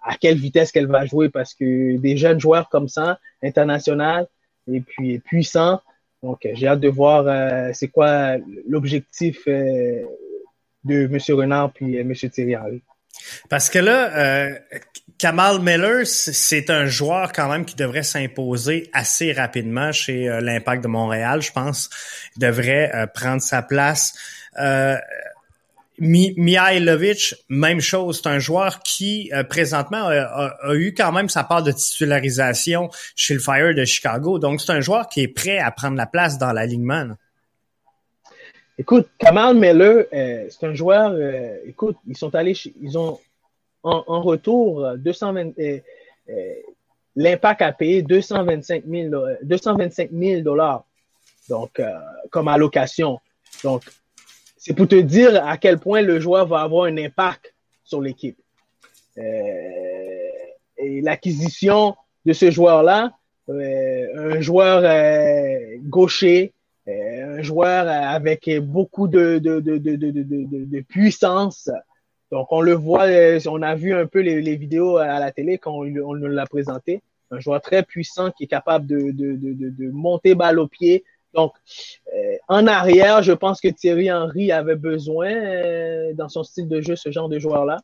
à 0.02 0.16
quelle 0.16 0.36
vitesse 0.36 0.72
qu'elle 0.72 0.88
va 0.88 1.06
jouer, 1.06 1.28
parce 1.28 1.54
que 1.54 1.96
des 1.96 2.16
jeunes 2.16 2.40
joueurs 2.40 2.68
comme 2.68 2.88
ça, 2.88 3.20
international 3.40 4.26
et 4.66 4.80
puis 4.80 5.20
puissants, 5.20 5.80
donc 6.22 6.46
j'ai 6.52 6.66
hâte 6.66 6.80
de 6.80 6.88
voir 6.88 7.74
c'est 7.74 7.88
quoi 7.88 8.36
l'objectif 8.66 9.46
de 9.46 10.06
M. 10.84 11.18
Renard 11.36 11.72
puis 11.72 11.96
M. 11.96 12.12
Thierry. 12.14 12.82
Parce 13.48 13.70
que 13.70 13.78
là, 13.78 14.16
euh, 14.16 14.58
Kamal 15.18 15.60
Miller, 15.60 16.06
c'est 16.06 16.70
un 16.70 16.86
joueur 16.86 17.32
quand 17.32 17.48
même 17.48 17.64
qui 17.64 17.74
devrait 17.74 18.02
s'imposer 18.02 18.88
assez 18.92 19.32
rapidement 19.32 19.92
chez 19.92 20.28
euh, 20.28 20.40
l'Impact 20.40 20.82
de 20.82 20.88
Montréal, 20.88 21.42
je 21.42 21.52
pense. 21.52 21.90
Il 22.36 22.40
devrait 22.40 22.90
euh, 22.94 23.06
prendre 23.06 23.42
sa 23.42 23.62
place. 23.62 24.14
Euh, 26.00 26.32
Mihailovic, 26.36 27.34
même 27.48 27.80
chose. 27.80 28.20
C'est 28.22 28.28
un 28.28 28.38
joueur 28.38 28.80
qui, 28.80 29.30
présentement, 29.48 30.08
a, 30.08 30.74
eu 30.74 30.94
quand 30.94 31.12
même 31.12 31.28
sa 31.28 31.44
part 31.44 31.62
de 31.62 31.72
titularisation 31.72 32.90
chez 33.14 33.34
le 33.34 33.40
Fire 33.40 33.74
de 33.74 33.84
Chicago. 33.84 34.38
Donc, 34.38 34.60
c'est 34.60 34.72
un 34.72 34.80
joueur 34.80 35.08
qui 35.08 35.22
est 35.22 35.28
prêt 35.28 35.58
à 35.58 35.70
prendre 35.70 35.96
la 35.96 36.06
place 36.06 36.38
dans 36.38 36.52
l'alignement. 36.52 37.08
Écoute, 38.80 39.08
Kamal 39.18 39.56
Miller, 39.56 40.04
euh, 40.12 40.46
c'est 40.48 40.64
un 40.64 40.74
joueur. 40.74 41.10
Euh, 41.10 41.56
écoute, 41.66 41.96
ils 42.06 42.16
sont 42.16 42.32
allés, 42.36 42.56
ils 42.80 42.96
ont 42.96 43.18
en, 43.82 44.22
retour 44.22 44.96
220. 44.96 45.58
Euh, 45.58 45.80
l'impact 47.16 47.62
a 47.62 47.72
payé 47.72 48.02
225 48.02 48.84
000, 48.88 49.10
225 49.42 50.10
000 50.12 50.42
dollars, 50.42 50.84
donc 51.48 51.82
comme 52.30 52.46
allocation. 52.46 53.18
Donc, 53.64 53.82
c'est 54.68 54.74
pour 54.74 54.86
te 54.86 54.96
dire 55.00 55.42
à 55.46 55.56
quel 55.56 55.78
point 55.78 56.02
le 56.02 56.20
joueur 56.20 56.46
va 56.46 56.60
avoir 56.60 56.84
un 56.84 56.98
impact 56.98 57.54
sur 57.84 58.02
l'équipe. 58.02 58.38
et 59.16 61.00
l'acquisition 61.00 61.96
de 62.26 62.34
ce 62.34 62.50
joueur-là, 62.50 63.12
un 63.48 64.40
joueur 64.42 64.82
gaucher 65.84 66.52
un 66.86 67.42
joueur 67.42 67.88
avec 67.88 68.48
beaucoup 68.60 69.08
de, 69.08 69.38
de, 69.38 69.60
de, 69.60 69.78
de, 69.78 70.80
puissance. 70.80 71.70
Donc, 72.30 72.48
on 72.50 72.60
le 72.60 72.74
voit, 72.74 73.06
on 73.46 73.62
a 73.62 73.74
vu 73.74 73.94
un 73.94 74.06
peu 74.06 74.20
les, 74.20 74.56
vidéos 74.56 74.98
à 74.98 75.18
la 75.18 75.32
télé 75.32 75.58
quand 75.58 75.72
on, 75.72 75.84
nous 75.84 76.26
l'a 76.26 76.46
présenté. 76.46 77.02
Un 77.30 77.40
joueur 77.40 77.60
très 77.60 77.82
puissant 77.82 78.30
qui 78.30 78.44
est 78.44 78.48
capable 78.48 78.86
de, 78.86 79.90
monter 79.90 80.34
balle 80.34 80.58
au 80.58 80.66
pied. 80.66 81.04
Donc, 81.38 81.52
euh, 82.16 82.36
en 82.48 82.66
arrière, 82.66 83.22
je 83.22 83.30
pense 83.30 83.60
que 83.60 83.68
Thierry 83.68 84.10
Henry 84.10 84.50
avait 84.50 84.74
besoin, 84.74 85.30
euh, 85.30 86.12
dans 86.14 86.28
son 86.28 86.42
style 86.42 86.66
de 86.66 86.80
jeu, 86.80 86.96
ce 86.96 87.12
genre 87.12 87.28
de 87.28 87.38
joueur-là. 87.38 87.78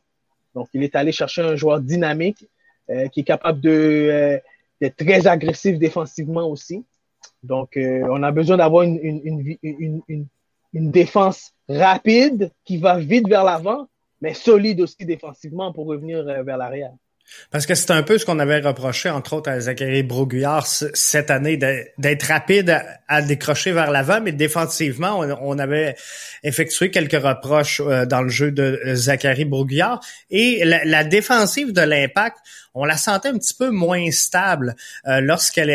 Donc, 0.55 0.67
il 0.73 0.83
est 0.83 0.93
allé 0.93 1.13
chercher 1.13 1.41
un 1.41 1.55
joueur 1.55 1.79
dynamique 1.79 2.45
euh, 2.89 3.07
qui 3.07 3.21
est 3.21 3.23
capable 3.23 3.61
d'être 3.61 4.97
très 4.97 5.25
agressif 5.25 5.79
défensivement 5.79 6.49
aussi. 6.49 6.83
Donc, 7.43 7.77
on 7.77 8.23
a 8.23 8.31
besoin 8.31 8.57
d'avoir 8.57 8.83
une, 8.83 10.27
défense 10.73 11.53
rapide 11.69 12.51
qui 12.65 12.75
va 12.75 12.99
vite 12.99 13.29
vers 13.29 13.45
l'avant, 13.45 13.87
mais 14.19 14.33
solide 14.33 14.81
aussi 14.81 15.05
défensivement 15.05 15.71
pour 15.71 15.85
revenir 15.85 16.25
vers 16.43 16.57
l'arrière. 16.57 16.91
Parce 17.51 17.65
que 17.65 17.75
c'est 17.75 17.91
un 17.91 18.03
peu 18.03 18.17
ce 18.17 18.25
qu'on 18.25 18.39
avait 18.39 18.59
reproché, 18.59 19.09
entre 19.09 19.33
autres, 19.33 19.49
à 19.49 19.59
Zachary 19.59 20.03
Broguillard 20.03 20.65
cette 20.67 21.31
année, 21.31 21.57
d'être 21.57 22.23
rapide 22.23 22.81
à, 23.07 23.21
décrocher 23.21 23.71
vers 23.71 23.91
l'avant, 23.91 24.21
mais 24.21 24.31
défensivement, 24.31 25.19
on, 25.41 25.57
avait 25.59 25.95
effectué 26.43 26.91
quelques 26.91 27.21
reproches 27.21 27.81
euh, 27.81 28.05
dans 28.05 28.21
le 28.21 28.29
jeu 28.29 28.51
de 28.51 28.79
Zachary 28.93 29.45
Broguillard. 29.45 29.99
Et 30.29 30.63
la, 30.65 30.83
la 30.85 31.03
défensive 31.03 31.71
de 31.71 31.81
l'impact, 31.81 32.37
on 32.75 32.83
la 32.83 32.97
sentait 32.97 33.29
un 33.29 33.37
petit 33.37 33.53
peu 33.53 33.69
moins 33.69 34.11
stable 34.11 34.75
euh, 35.07 35.21
lorsqu'elle 35.21 35.69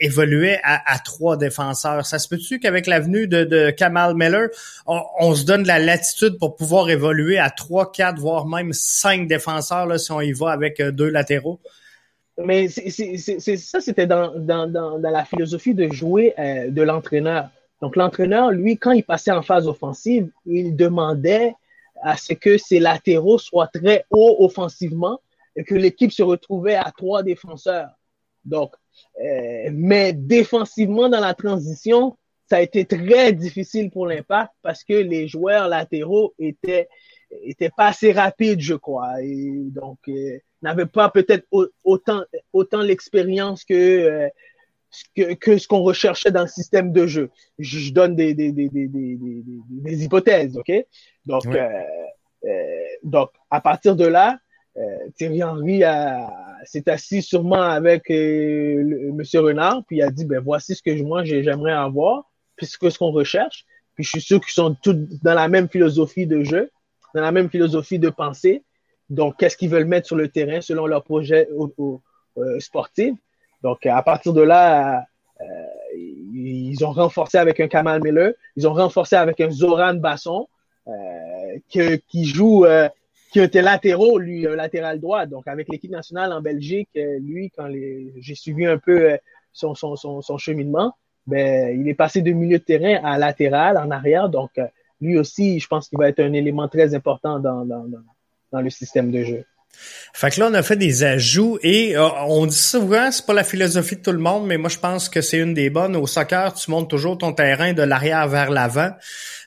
évoluait 0.00 0.60
à, 0.64 0.98
trois 0.98 1.36
défenseurs. 1.36 2.04
Ça 2.06 2.18
se 2.18 2.28
peut-tu 2.28 2.58
qu'avec 2.58 2.86
l'avenue 2.86 3.28
de, 3.28 3.44
de, 3.44 3.70
Kamal 3.70 4.14
Miller, 4.14 4.48
on, 4.86 5.34
se 5.34 5.44
donne 5.44 5.62
de 5.62 5.68
la 5.68 5.78
latitude 5.78 6.38
pour 6.38 6.56
pouvoir 6.56 6.90
évoluer 6.90 7.38
à 7.38 7.50
trois, 7.50 7.92
quatre, 7.92 8.18
voire 8.18 8.46
même 8.46 8.72
cinq 8.72 9.28
défenseurs 9.28 9.86
là, 9.86 9.98
si 9.98 10.12
on 10.12 10.20
y 10.20 10.32
va 10.32 10.50
avec 10.50 10.80
euh, 10.80 10.90
deux 10.90 11.08
latéraux? 11.08 11.60
Mais 12.36 12.68
ça, 12.68 13.80
c'était 13.80 14.06
dans, 14.06 14.32
la 15.00 15.24
philosophie 15.24 15.74
de 15.74 15.92
jouer 15.92 16.34
euh, 16.38 16.70
de 16.70 16.82
l'entraîneur. 16.82 17.48
Donc 17.80 17.96
l'entraîneur, 17.96 18.50
lui, 18.50 18.76
quand 18.76 18.92
il 18.92 19.04
passait 19.04 19.30
en 19.30 19.42
phase 19.42 19.68
offensive, 19.68 20.28
il 20.46 20.74
demandait 20.74 21.54
à 22.02 22.16
ce 22.16 22.32
que 22.32 22.58
ses 22.58 22.80
latéraux 22.80 23.38
soient 23.38 23.68
très 23.68 24.04
hauts 24.10 24.36
offensivement 24.40 25.20
et 25.56 25.64
que 25.64 25.74
l'équipe 25.74 26.12
se 26.12 26.22
retrouvait 26.22 26.74
à 26.74 26.92
trois 26.96 27.22
défenseurs. 27.22 27.90
Donc, 28.44 28.74
euh, 29.20 29.70
mais 29.72 30.12
défensivement 30.12 31.08
dans 31.08 31.20
la 31.20 31.34
transition, 31.34 32.16
ça 32.48 32.56
a 32.56 32.60
été 32.60 32.84
très 32.84 33.32
difficile 33.32 33.90
pour 33.90 34.06
l'impact 34.06 34.52
parce 34.62 34.84
que 34.84 34.94
les 34.94 35.28
joueurs 35.28 35.68
latéraux 35.68 36.34
étaient 36.38 36.88
étaient 37.42 37.70
pas 37.70 37.88
assez 37.88 38.12
rapides, 38.12 38.60
je 38.60 38.74
crois, 38.74 39.22
et 39.22 39.50
donc 39.64 39.98
euh, 40.08 40.38
n'avaient 40.62 40.86
pas 40.86 41.10
peut-être 41.10 41.46
autant 41.82 42.22
autant 42.52 42.80
l'expérience 42.80 43.64
que, 43.64 43.74
euh, 43.74 44.28
que, 45.16 45.34
que 45.34 45.58
ce 45.58 45.68
qu'on 45.68 45.82
recherchait 45.82 46.30
dans 46.30 46.42
le 46.42 46.48
système 46.48 46.92
de 46.92 47.06
jeu. 47.06 47.30
Je, 47.58 47.92
donne 47.92 48.16
des 48.16 48.34
des, 48.34 48.52
des, 48.52 48.68
des, 48.68 48.88
des, 48.88 49.16
des, 49.16 50.04
hypothèses, 50.04 50.56
ok? 50.56 50.72
Donc 51.26 51.46
euh, 51.46 51.68
euh, 52.44 52.84
donc 53.02 53.30
à 53.50 53.60
partir 53.60 53.96
de 53.96 54.06
là, 54.06 54.38
Thierry 55.16 55.42
Henry 55.42 55.82
s'est 56.64 56.88
assis 56.88 57.22
sûrement 57.22 57.62
avec 57.62 58.10
euh, 58.10 59.12
Monsieur 59.12 59.40
Renard, 59.40 59.82
puis 59.86 59.98
il 59.98 60.02
a 60.02 60.10
dit 60.10 60.24
ben 60.24 60.40
voici 60.40 60.74
ce 60.74 60.82
que 60.82 61.02
moi 61.02 61.24
j'aimerais 61.24 61.72
avoir, 61.72 62.24
puis 62.56 62.66
ce 62.66 62.98
qu'on 62.98 63.10
recherche. 63.10 63.64
Puis 63.94 64.04
je 64.04 64.10
suis 64.10 64.20
sûr 64.20 64.40
qu'ils 64.40 64.52
sont 64.52 64.74
tous 64.82 64.96
dans 65.22 65.34
la 65.34 65.48
même 65.48 65.68
philosophie 65.68 66.26
de 66.26 66.42
jeu, 66.42 66.70
dans 67.14 67.20
la 67.20 67.30
même 67.30 67.48
philosophie 67.48 67.98
de 67.98 68.10
pensée. 68.10 68.64
Donc, 69.10 69.36
qu'est-ce 69.38 69.56
qu'ils 69.56 69.68
veulent 69.68 69.84
mettre 69.84 70.06
sur 70.06 70.16
le 70.16 70.28
terrain 70.28 70.60
selon 70.60 70.86
leur 70.86 71.04
projet 71.04 71.46
euh, 71.48 72.58
sportif? 72.58 73.14
Donc, 73.62 73.86
à 73.86 74.02
partir 74.02 74.32
de 74.32 74.42
là, 74.42 75.04
ils 75.94 76.84
ont 76.84 76.90
renforcé 76.90 77.38
avec 77.38 77.60
un 77.60 77.68
Kamal 77.68 78.02
Miller, 78.02 78.32
ils 78.56 78.66
ont 78.66 78.72
renforcé 78.72 79.14
avec 79.14 79.40
un 79.40 79.50
Zoran 79.50 79.94
Basson, 79.94 80.48
qui 81.68 82.24
joue 82.24 82.66
qui 83.34 83.40
était 83.40 83.62
latéraux, 83.62 84.16
lui, 84.16 84.46
un 84.46 84.54
latéral 84.54 85.00
droit. 85.00 85.26
Donc, 85.26 85.48
avec 85.48 85.68
l'équipe 85.68 85.90
nationale 85.90 86.32
en 86.32 86.40
Belgique, 86.40 86.90
euh, 86.96 87.18
lui, 87.18 87.50
quand 87.50 87.68
j'ai 87.68 88.34
suivi 88.36 88.64
un 88.64 88.78
peu 88.78 89.10
euh, 89.10 89.16
son, 89.52 89.74
son, 89.74 89.96
son, 89.96 90.38
cheminement, 90.38 90.94
ben, 91.26 91.76
il 91.76 91.88
est 91.88 91.94
passé 91.94 92.22
de 92.22 92.30
milieu 92.30 92.58
de 92.58 92.62
terrain 92.62 93.02
à 93.02 93.18
latéral, 93.18 93.76
en 93.76 93.90
arrière. 93.90 94.28
Donc, 94.28 94.52
euh, 94.58 94.68
lui 95.00 95.18
aussi, 95.18 95.58
je 95.58 95.66
pense 95.66 95.88
qu'il 95.88 95.98
va 95.98 96.08
être 96.08 96.20
un 96.20 96.32
élément 96.32 96.68
très 96.68 96.94
important 96.94 97.40
dans, 97.40 97.64
dans, 97.64 97.84
dans 98.52 98.60
le 98.60 98.70
système 98.70 99.10
de 99.10 99.24
jeu. 99.24 99.44
Fait 100.16 100.30
que 100.30 100.38
là, 100.38 100.48
on 100.48 100.54
a 100.54 100.62
fait 100.62 100.76
des 100.76 101.02
ajouts 101.02 101.58
et 101.62 101.96
euh, 101.96 102.08
on 102.28 102.46
dit 102.46 102.56
souvent, 102.56 103.10
c'est 103.10 103.26
pas 103.26 103.32
la 103.32 103.42
philosophie 103.42 103.96
de 103.96 104.00
tout 104.00 104.12
le 104.12 104.18
monde, 104.18 104.46
mais 104.46 104.58
moi 104.58 104.70
je 104.70 104.78
pense 104.78 105.08
que 105.08 105.20
c'est 105.20 105.38
une 105.38 105.54
des 105.54 105.70
bonnes. 105.70 105.96
Au 105.96 106.06
soccer, 106.06 106.54
tu 106.54 106.70
montes 106.70 106.88
toujours 106.88 107.18
ton 107.18 107.32
terrain 107.32 107.72
de 107.72 107.82
l'arrière 107.82 108.28
vers 108.28 108.50
l'avant. 108.50 108.92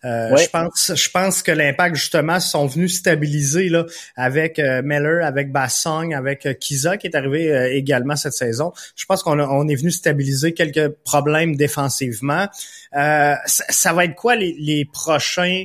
Euh, 0.03 0.35
Je 0.35 0.49
pense, 0.49 0.91
je 0.93 1.09
pense 1.09 1.41
que 1.41 1.51
l'impact 1.51 1.95
justement 1.95 2.41
sont 2.41 2.65
venus 2.67 2.97
stabiliser 2.97 3.69
là 3.69 3.85
avec 4.17 4.59
euh, 4.59 4.81
Meller, 4.83 5.23
avec 5.23 5.51
Bassong, 5.51 6.13
avec 6.13 6.45
euh, 6.45 6.53
Kiza 6.53 6.97
qui 6.97 7.07
est 7.07 7.15
arrivé 7.15 7.71
également 7.73 8.15
cette 8.15 8.33
saison. 8.33 8.73
Je 8.97 9.05
pense 9.05 9.23
qu'on 9.23 9.39
on 9.39 9.67
est 9.67 9.75
venu 9.75 9.89
stabiliser 9.89 10.53
quelques 10.53 10.89
problèmes 11.05 11.55
défensivement. 11.55 12.47
Ça, 12.91 13.39
ça, 13.45 13.93
va 13.93 14.05
être 14.05 14.15
quoi 14.15 14.35
les, 14.35 14.55
les 14.59 14.85
prochains 14.85 15.63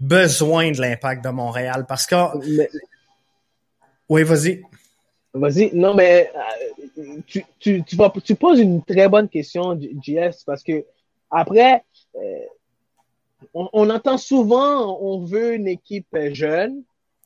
besoins 0.00 0.70
de 0.70 0.80
l'impact 0.80 1.24
de 1.24 1.30
Montréal? 1.30 1.86
Parce 1.88 2.06
que 2.06 2.14
oui, 4.12 4.24
vas-y. 4.24 4.62
Vas-y. 5.32 5.70
Non, 5.72 5.94
mais 5.94 6.30
euh, 6.98 7.02
tu, 7.26 7.42
tu, 7.58 7.82
tu, 7.82 7.96
vas, 7.96 8.12
tu 8.22 8.34
poses 8.34 8.60
une 8.60 8.82
très 8.82 9.08
bonne 9.08 9.26
question, 9.26 9.78
JS, 9.80 10.44
parce 10.44 10.62
que 10.62 10.84
après, 11.30 11.82
euh, 12.16 12.44
on, 13.54 13.70
on, 13.72 13.88
entend 13.88 14.18
souvent, 14.18 14.98
on 15.00 15.24
veut 15.24 15.54
une 15.54 15.66
équipe 15.66 16.14
jeune. 16.32 16.82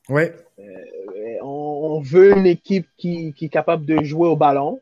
Oui. 0.07 0.23
Euh, 0.59 1.37
on, 1.41 1.99
veut 1.99 2.37
une 2.37 2.45
équipe 2.45 2.87
qui, 2.95 3.33
qui 3.33 3.45
est 3.45 3.49
capable 3.49 3.85
de 3.85 4.01
jouer 4.03 4.29
au 4.29 4.37
ballon. 4.37 4.79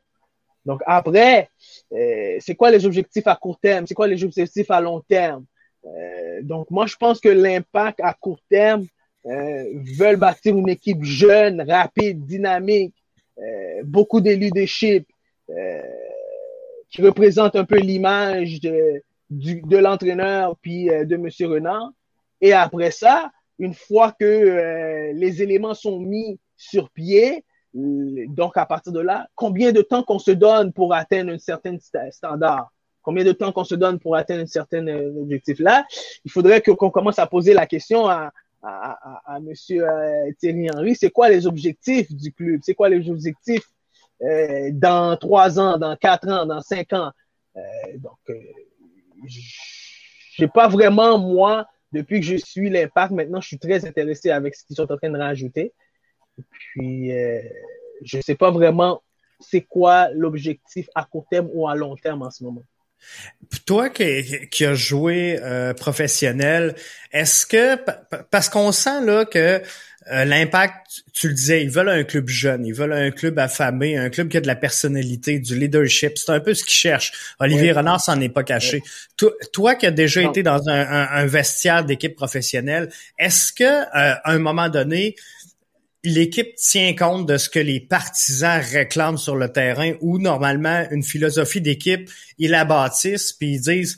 Donc 0.63 0.81
après, 0.85 1.49
c'est 1.91 2.55
quoi 2.55 2.69
les 2.69 2.85
objectifs 2.85 3.25
à 3.25 3.35
court 3.35 3.57
terme? 3.59 3.87
C'est 3.87 3.95
quoi 3.95 4.07
les 4.07 4.23
objectifs 4.23 4.69
à 4.69 4.79
long 4.79 5.01
terme? 5.01 5.45
donc 6.41 6.69
moi, 6.71 6.87
je 6.87 6.95
pense 6.95 7.19
que 7.19 7.29
l'impact 7.29 7.99
à 8.01 8.13
court 8.13 8.39
terme, 8.49 8.85
euh, 9.27 9.63
veulent 9.97 10.17
bâtir 10.17 10.55
une 10.57 10.69
équipe 10.69 11.03
jeune, 11.03 11.61
rapide, 11.67 12.25
dynamique, 12.25 12.93
euh, 13.39 13.81
beaucoup 13.83 14.21
de 14.21 14.31
leadership, 14.31 15.07
euh, 15.49 15.81
qui 16.89 17.01
représente 17.01 17.55
un 17.55 17.65
peu 17.65 17.77
l'image 17.77 18.61
de, 18.61 19.01
de 19.29 19.77
l'entraîneur 19.77 20.55
puis 20.61 20.89
euh, 20.89 21.05
de 21.05 21.17
Monsieur 21.17 21.47
Renard. 21.47 21.91
Et 22.41 22.53
après 22.53 22.91
ça, 22.91 23.31
une 23.59 23.73
fois 23.73 24.11
que 24.11 24.25
euh, 24.25 25.11
les 25.13 25.41
éléments 25.41 25.73
sont 25.73 25.99
mis 25.99 26.39
sur 26.55 26.89
pied, 26.89 27.43
donc 27.73 28.55
à 28.55 28.65
partir 28.65 28.93
de 28.93 29.01
là, 29.01 29.27
combien 29.35 29.73
de 29.73 29.81
temps 29.81 30.03
qu'on 30.03 30.19
se 30.19 30.31
donne 30.31 30.71
pour 30.71 30.93
atteindre 30.93 31.33
un 31.33 31.37
certain 31.37 31.75
standard? 32.09 32.71
Combien 33.01 33.25
de 33.25 33.33
temps 33.33 33.51
qu'on 33.51 33.65
se 33.65 33.75
donne 33.75 33.99
pour 33.99 34.15
atteindre 34.15 34.43
un 34.43 34.47
certain 34.47 34.87
objectif 34.87 35.59
là? 35.59 35.85
Il 36.23 36.31
faudrait 36.31 36.61
qu'on 36.61 36.89
commence 36.89 37.19
à 37.19 37.27
poser 37.27 37.53
la 37.53 37.65
question 37.65 38.07
à, 38.07 38.31
à, 38.67 39.35
à, 39.35 39.39
Monsieur 39.39 39.85
Thierry 40.39 40.69
Henry, 40.71 40.95
c'est 40.95 41.11
quoi 41.11 41.29
les 41.29 41.45
objectifs 41.45 42.11
du 42.11 42.31
club? 42.31 42.61
C'est 42.63 42.73
quoi 42.73 42.89
les 42.89 43.09
objectifs 43.09 43.65
euh, 44.21 44.69
dans 44.71 45.17
trois 45.17 45.59
ans, 45.59 45.77
dans 45.77 45.95
quatre 45.95 46.27
ans, 46.29 46.45
dans 46.45 46.61
cinq 46.61 46.93
ans? 46.93 47.11
Euh, 47.57 47.61
donc, 47.97 48.17
euh, 48.29 48.39
j'ai 49.27 50.47
pas 50.47 50.67
vraiment, 50.67 51.17
moi, 51.17 51.67
depuis 51.91 52.19
que 52.19 52.25
je 52.25 52.37
suis 52.37 52.69
l'impact, 52.69 53.11
maintenant, 53.11 53.41
je 53.41 53.47
suis 53.47 53.59
très 53.59 53.85
intéressé 53.85 54.29
avec 54.29 54.55
ce 54.55 54.65
qu'ils 54.65 54.75
sont 54.75 54.91
en 54.91 54.97
train 54.97 55.09
de 55.09 55.17
rajouter. 55.17 55.73
Puis, 56.49 57.11
euh, 57.11 57.41
je 58.01 58.19
sais 58.21 58.35
pas 58.35 58.51
vraiment 58.51 59.01
c'est 59.39 59.61
quoi 59.61 60.09
l'objectif 60.11 60.89
à 60.95 61.03
court 61.03 61.25
terme 61.29 61.49
ou 61.53 61.67
à 61.67 61.75
long 61.75 61.95
terme 61.95 62.21
en 62.21 62.31
ce 62.31 62.43
moment. 62.43 62.63
Toi 63.65 63.89
qui, 63.89 64.49
qui 64.49 64.65
as 64.65 64.73
joué 64.73 65.39
euh, 65.41 65.73
professionnel, 65.73 66.75
est-ce 67.11 67.45
que 67.45 67.77
parce 68.31 68.49
qu'on 68.49 68.71
sent 68.71 69.05
là 69.05 69.25
que 69.25 69.61
euh, 70.11 70.23
l'impact, 70.23 71.03
tu 71.13 71.29
le 71.29 71.33
disais, 71.33 71.63
ils 71.63 71.71
veulent 71.71 71.89
un 71.89 72.03
club 72.03 72.29
jeune, 72.29 72.63
ils 72.63 72.75
veulent 72.75 72.93
un 72.93 73.09
club 73.09 73.39
affamé, 73.39 73.97
un 73.97 74.11
club 74.11 74.29
qui 74.29 74.37
a 74.37 74.41
de 74.41 74.45
la 74.45 74.55
personnalité, 74.55 75.39
du 75.39 75.57
leadership. 75.57 76.17
C'est 76.17 76.31
un 76.31 76.39
peu 76.39 76.53
ce 76.53 76.63
qu'ils 76.63 76.75
cherchent. 76.75 77.11
Olivier 77.39 77.71
Renard 77.71 77.99
s'en 77.99 78.19
est 78.21 78.29
pas 78.29 78.43
caché. 78.43 78.83
Toi, 79.51 79.75
qui 79.75 79.87
as 79.87 79.91
déjà 79.91 80.21
été 80.21 80.43
dans 80.43 80.69
un, 80.69 81.07
un, 81.09 81.25
vestiaire 81.25 81.83
d'équipe 81.83 82.15
professionnelle, 82.15 82.89
est-ce 83.17 83.51
que 83.51 83.63
euh, 83.63 83.85
à 83.93 84.31
un 84.31 84.37
moment 84.37 84.69
donné, 84.69 85.15
l'équipe 86.09 86.55
tient 86.55 86.95
compte 86.95 87.25
de 87.25 87.37
ce 87.37 87.49
que 87.49 87.59
les 87.59 87.79
partisans 87.79 88.61
réclament 88.61 89.17
sur 89.17 89.35
le 89.35 89.51
terrain 89.51 89.93
ou 90.01 90.19
normalement 90.19 90.85
une 90.91 91.03
philosophie 91.03 91.61
d'équipe, 91.61 92.09
ils 92.37 92.51
la 92.51 92.65
bâtissent 92.65 93.33
puis 93.33 93.53
ils 93.53 93.61
disent 93.61 93.97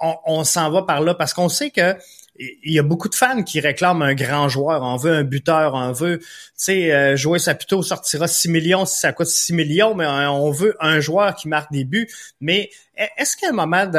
on, 0.00 0.16
on 0.26 0.44
s'en 0.44 0.70
va 0.70 0.82
par 0.82 1.00
là 1.00 1.14
parce 1.14 1.34
qu'on 1.34 1.48
sait 1.48 1.70
que 1.70 1.96
il 2.40 2.72
y 2.72 2.78
a 2.78 2.82
beaucoup 2.82 3.08
de 3.08 3.14
fans 3.14 3.42
qui 3.42 3.60
réclament 3.60 4.02
un 4.02 4.14
grand 4.14 4.48
joueur. 4.48 4.82
On 4.82 4.96
veut 4.96 5.12
un 5.12 5.24
buteur, 5.24 5.74
on 5.74 5.92
veut, 5.92 6.18
tu 6.20 6.26
sais, 6.54 6.92
euh, 6.92 7.14
jouer 7.14 7.38
Saputo 7.38 7.82
sortira 7.82 8.26
6 8.26 8.48
millions 8.48 8.86
si 8.86 8.98
ça 8.98 9.12
coûte 9.12 9.26
6 9.26 9.52
millions, 9.52 9.94
mais 9.94 10.06
on 10.06 10.50
veut 10.50 10.74
un 10.80 11.00
joueur 11.00 11.34
qui 11.34 11.48
marque 11.48 11.70
des 11.70 11.84
buts. 11.84 12.08
Mais 12.40 12.70
est-ce 13.18 13.36
qu'à 13.36 13.50
un 13.50 13.52
moment 13.52 13.90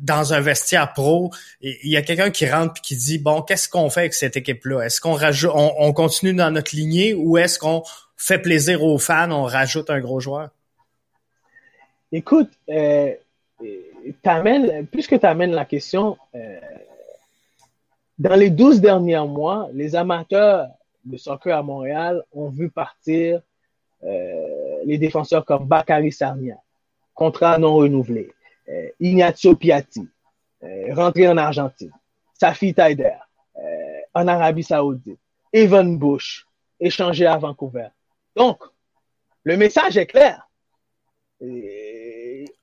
dans 0.00 0.32
un 0.32 0.40
vestiaire 0.40 0.92
pro, 0.92 1.32
il 1.60 1.90
y 1.90 1.96
a 1.96 2.02
quelqu'un 2.02 2.30
qui 2.30 2.48
rentre 2.48 2.74
et 2.78 2.80
qui 2.80 2.96
dit 2.96 3.18
bon, 3.18 3.42
qu'est-ce 3.42 3.68
qu'on 3.68 3.90
fait 3.90 4.00
avec 4.00 4.14
cette 4.14 4.36
équipe-là? 4.36 4.82
Est-ce 4.82 5.00
qu'on 5.00 5.14
rajoute, 5.14 5.52
on, 5.54 5.92
continue 5.92 6.34
dans 6.34 6.50
notre 6.52 6.76
lignée 6.76 7.14
ou 7.14 7.36
est-ce 7.36 7.58
qu'on 7.58 7.82
fait 8.16 8.38
plaisir 8.38 8.84
aux 8.84 8.98
fans, 8.98 9.30
on 9.32 9.44
rajoute 9.44 9.90
un 9.90 10.00
gros 10.00 10.20
joueur? 10.20 10.50
Écoute, 12.12 12.50
euh, 12.68 13.12
puisque 14.92 15.18
tu 15.18 15.26
amènes 15.26 15.52
la 15.52 15.64
question. 15.64 16.16
Euh, 16.34 16.60
dans 18.18 18.34
les 18.34 18.50
12 18.50 18.80
derniers 18.80 19.26
mois, 19.26 19.68
les 19.72 19.96
amateurs 19.96 20.68
de 21.04 21.16
soccer 21.16 21.56
à 21.56 21.62
Montréal 21.62 22.22
ont 22.32 22.48
vu 22.48 22.70
partir 22.70 23.40
euh, 24.04 24.78
les 24.84 24.98
défenseurs 24.98 25.44
comme 25.44 25.66
Bakary 25.66 26.12
Sarnia, 26.12 26.56
contrat 27.14 27.58
non 27.58 27.74
renouvelé, 27.76 28.30
euh, 28.68 28.88
Ignacio 29.00 29.56
Piatti, 29.56 30.08
euh, 30.62 30.94
rentré 30.94 31.28
en 31.28 31.36
Argentine, 31.36 31.92
Safi 32.34 32.74
Taider, 32.74 33.16
euh, 33.56 33.60
en 34.14 34.28
Arabie 34.28 34.62
Saoudite, 34.62 35.18
Evan 35.52 35.98
Bush, 35.98 36.46
échangé 36.78 37.26
à 37.26 37.36
Vancouver. 37.36 37.88
Donc, 38.36 38.62
le 39.44 39.56
message 39.56 39.96
est 39.96 40.06
clair. 40.06 40.48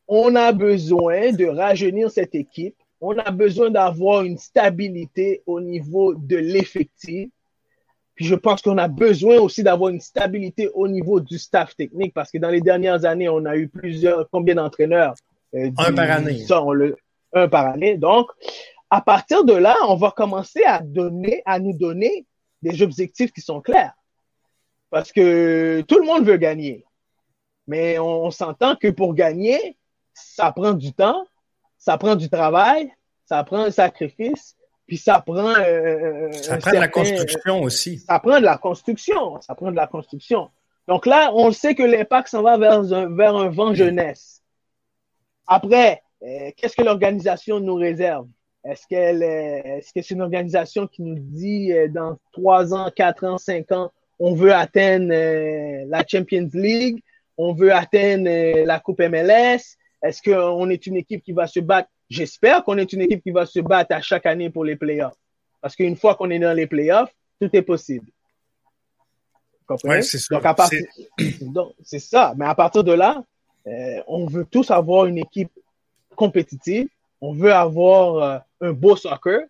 on 0.07 0.35
a 0.35 0.51
besoin 0.53 1.33
de 1.33 1.45
rajeunir 1.45 2.09
cette 2.09 2.33
équipe 2.33 2.77
on 3.01 3.17
a 3.17 3.31
besoin 3.31 3.69
d'avoir 3.69 4.23
une 4.23 4.37
stabilité 4.37 5.41
au 5.45 5.61
niveau 5.61 6.13
de 6.13 6.35
l'effectif. 6.35 7.29
Puis 8.15 8.25
je 8.25 8.35
pense 8.35 8.61
qu'on 8.61 8.77
a 8.77 8.89
besoin 8.89 9.37
aussi 9.37 9.63
d'avoir 9.63 9.89
une 9.89 10.01
stabilité 10.01 10.69
au 10.73 10.87
niveau 10.87 11.21
du 11.21 11.39
staff 11.39 11.75
technique 11.75 12.13
parce 12.13 12.31
que 12.31 12.37
dans 12.37 12.49
les 12.49 12.61
dernières 12.61 13.05
années, 13.05 13.29
on 13.29 13.45
a 13.45 13.55
eu 13.55 13.69
plusieurs, 13.69 14.29
combien 14.29 14.55
d'entraîneurs? 14.55 15.13
Euh, 15.55 15.71
un 15.77 15.93
par 15.93 16.11
année. 16.11 16.45
le, 16.73 16.97
un 17.33 17.47
par 17.47 17.67
année. 17.67 17.97
Donc, 17.97 18.29
à 18.89 19.01
partir 19.01 19.45
de 19.45 19.53
là, 19.53 19.75
on 19.87 19.95
va 19.95 20.11
commencer 20.11 20.63
à 20.63 20.81
donner, 20.81 21.41
à 21.45 21.59
nous 21.59 21.73
donner 21.73 22.25
des 22.61 22.81
objectifs 22.81 23.31
qui 23.31 23.41
sont 23.41 23.61
clairs. 23.61 23.93
Parce 24.89 25.11
que 25.11 25.81
tout 25.87 25.99
le 25.99 26.05
monde 26.05 26.25
veut 26.25 26.37
gagner. 26.37 26.85
Mais 27.67 27.99
on 27.99 28.31
s'entend 28.31 28.75
que 28.75 28.87
pour 28.87 29.13
gagner, 29.13 29.77
ça 30.13 30.51
prend 30.51 30.73
du 30.73 30.91
temps, 30.91 31.23
ça 31.79 31.97
prend 31.97 32.15
du 32.15 32.29
travail, 32.29 32.93
ça 33.25 33.43
prend 33.43 33.63
un 33.63 33.71
sacrifice, 33.71 34.55
puis 34.85 34.97
ça 34.97 35.23
prend. 35.25 35.53
Euh, 35.55 36.31
ça 36.33 36.57
prend 36.57 36.71
de 36.71 36.77
la 36.77 36.87
construction 36.87 37.61
aussi. 37.61 37.99
Ça 37.99 38.19
prend 38.19 38.39
de 38.39 38.45
la 38.45 38.57
construction. 38.57 39.41
Ça 39.41 39.55
prend 39.55 39.71
de 39.71 39.75
la 39.75 39.87
construction. 39.87 40.49
Donc 40.87 41.05
là, 41.05 41.31
on 41.33 41.51
sait 41.51 41.75
que 41.75 41.83
l'impact 41.83 42.27
s'en 42.27 42.41
va 42.41 42.57
vers 42.57 42.93
un, 42.93 43.15
vers 43.15 43.35
un 43.35 43.49
vent 43.49 43.73
jeunesse. 43.73 44.41
Après, 45.47 46.01
euh, 46.23 46.49
qu'est-ce 46.57 46.75
que 46.75 46.81
l'organisation 46.81 47.59
nous 47.59 47.75
réserve? 47.75 48.27
Est-ce 48.65 48.85
qu'elle 48.87 49.23
est-ce 49.23 49.93
que 49.93 50.01
c'est 50.01 50.15
une 50.15 50.21
organisation 50.21 50.87
qui 50.87 51.03
nous 51.03 51.17
dit 51.17 51.71
euh, 51.71 51.87
dans 51.87 52.17
trois 52.33 52.73
ans, 52.73 52.89
quatre 52.93 53.23
ans, 53.25 53.37
cinq 53.37 53.71
ans, 53.71 53.91
on 54.19 54.33
veut 54.33 54.53
atteindre 54.53 55.13
la 55.87 56.03
Champions 56.05 56.49
League, 56.53 57.01
on 57.37 57.53
veut 57.53 57.73
atteindre 57.73 58.65
la 58.65 58.79
Coupe 58.79 58.99
MLS, 58.99 59.77
est-ce 60.01 60.21
qu'on 60.21 60.69
est 60.69 60.87
une 60.87 60.97
équipe 60.97 61.23
qui 61.23 61.31
va 61.33 61.47
se 61.47 61.59
battre? 61.59 61.89
J'espère 62.09 62.63
qu'on 62.63 62.77
est 62.77 62.91
une 62.93 63.01
équipe 63.01 63.21
qui 63.21 63.31
va 63.31 63.45
se 63.45 63.59
battre 63.59 63.93
à 63.93 64.01
chaque 64.01 64.25
année 64.25 64.49
pour 64.49 64.63
les 64.63 64.75
playoffs. 64.75 65.17
Parce 65.61 65.75
qu'une 65.75 65.95
fois 65.95 66.15
qu'on 66.15 66.29
est 66.29 66.39
dans 66.39 66.55
les 66.55 66.67
playoffs, 66.67 67.13
tout 67.39 67.49
est 67.53 67.61
possible. 67.61 68.07
comprenez? 69.67 70.01
c'est 70.01 70.17
ça. 70.17 70.39
Donc, 71.41 71.73
c'est 71.83 71.99
ça. 71.99 72.33
Mais 72.37 72.45
à 72.45 72.55
partir 72.55 72.83
de 72.83 72.93
là, 72.93 73.23
euh, 73.67 74.01
on 74.07 74.25
veut 74.25 74.45
tous 74.45 74.71
avoir 74.71 75.05
une 75.05 75.17
équipe 75.17 75.51
compétitive. 76.15 76.87
On 77.21 77.33
veut 77.33 77.53
avoir 77.53 78.15
euh, 78.15 78.39
un 78.61 78.73
beau 78.73 78.95
soccer. 78.95 79.41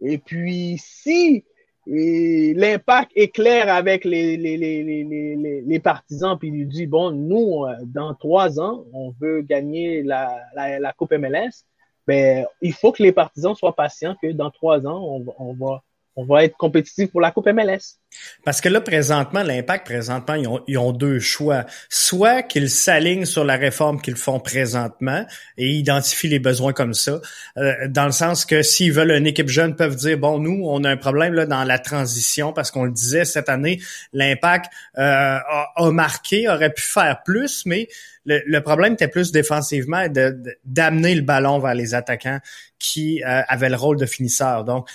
Et 0.00 0.18
puis, 0.18 0.78
si 0.78 1.44
l'impact 1.88 3.12
est 3.14 3.28
clair 3.28 3.72
avec 3.72 4.04
les, 4.04 4.36
les, 4.36 4.56
les, 4.56 5.62
les, 5.64 5.80
partisans, 5.80 6.38
puis 6.38 6.48
il 6.48 6.68
dit, 6.68 6.86
bon, 6.86 7.10
nous, 7.10 7.64
euh, 7.64 7.76
dans 7.86 8.14
trois 8.14 8.60
ans, 8.60 8.84
on 8.92 9.14
veut 9.20 9.40
gagner 9.40 10.02
la, 10.02 10.38
la, 10.54 10.78
la 10.78 10.92
Coupe 10.92 11.12
MLS. 11.12 11.64
Ben, 12.06 12.46
il 12.60 12.72
faut 12.72 12.92
que 12.92 13.02
les 13.02 13.12
partisans 13.12 13.54
soient 13.54 13.74
patients 13.74 14.16
que 14.20 14.32
dans 14.32 14.50
trois 14.50 14.86
ans, 14.86 15.02
on, 15.02 15.34
on 15.38 15.54
va 15.54 15.82
on 16.18 16.24
va 16.24 16.42
être 16.42 16.56
compétitif 16.56 17.12
pour 17.12 17.20
la 17.20 17.30
Coupe 17.30 17.46
MLS. 17.46 18.00
Parce 18.44 18.60
que 18.60 18.68
là, 18.68 18.80
présentement, 18.80 19.44
l'impact, 19.44 19.86
présentement, 19.86 20.34
ils 20.34 20.48
ont, 20.48 20.60
ils 20.66 20.76
ont 20.76 20.90
deux 20.90 21.20
choix. 21.20 21.64
Soit 21.88 22.42
qu'ils 22.42 22.70
s'alignent 22.70 23.24
sur 23.24 23.44
la 23.44 23.54
réforme 23.54 24.00
qu'ils 24.00 24.16
font 24.16 24.40
présentement 24.40 25.24
et 25.56 25.68
identifient 25.68 26.26
les 26.26 26.40
besoins 26.40 26.72
comme 26.72 26.92
ça, 26.92 27.20
euh, 27.56 27.86
dans 27.86 28.06
le 28.06 28.10
sens 28.10 28.44
que 28.44 28.62
s'ils 28.62 28.92
veulent 28.92 29.12
une 29.12 29.28
équipe 29.28 29.48
jeune, 29.48 29.76
peuvent 29.76 29.94
dire, 29.94 30.18
bon, 30.18 30.40
nous, 30.40 30.60
on 30.64 30.82
a 30.82 30.90
un 30.90 30.96
problème 30.96 31.34
là 31.34 31.46
dans 31.46 31.62
la 31.62 31.78
transition, 31.78 32.52
parce 32.52 32.72
qu'on 32.72 32.84
le 32.84 32.90
disait 32.90 33.24
cette 33.24 33.48
année, 33.48 33.80
l'impact 34.12 34.72
euh, 34.98 35.38
a, 35.38 35.90
marqué, 35.92 36.48
aurait 36.48 36.72
pu 36.72 36.82
faire 36.82 37.22
plus, 37.24 37.62
mais 37.64 37.86
le, 38.24 38.58
problème 38.58 38.94
était 38.94 39.06
plus 39.06 39.30
défensivement 39.30 40.06
d'amener 40.64 41.14
le 41.14 41.22
ballon 41.22 41.60
vers 41.60 41.74
les 41.74 41.94
attaquants 41.94 42.40
qui 42.80 43.22
euh, 43.22 43.42
avaient 43.48 43.70
le 43.70 43.76
rôle 43.76 43.98
de 43.98 44.06
finisseur. 44.06 44.64
Donc, 44.64 44.88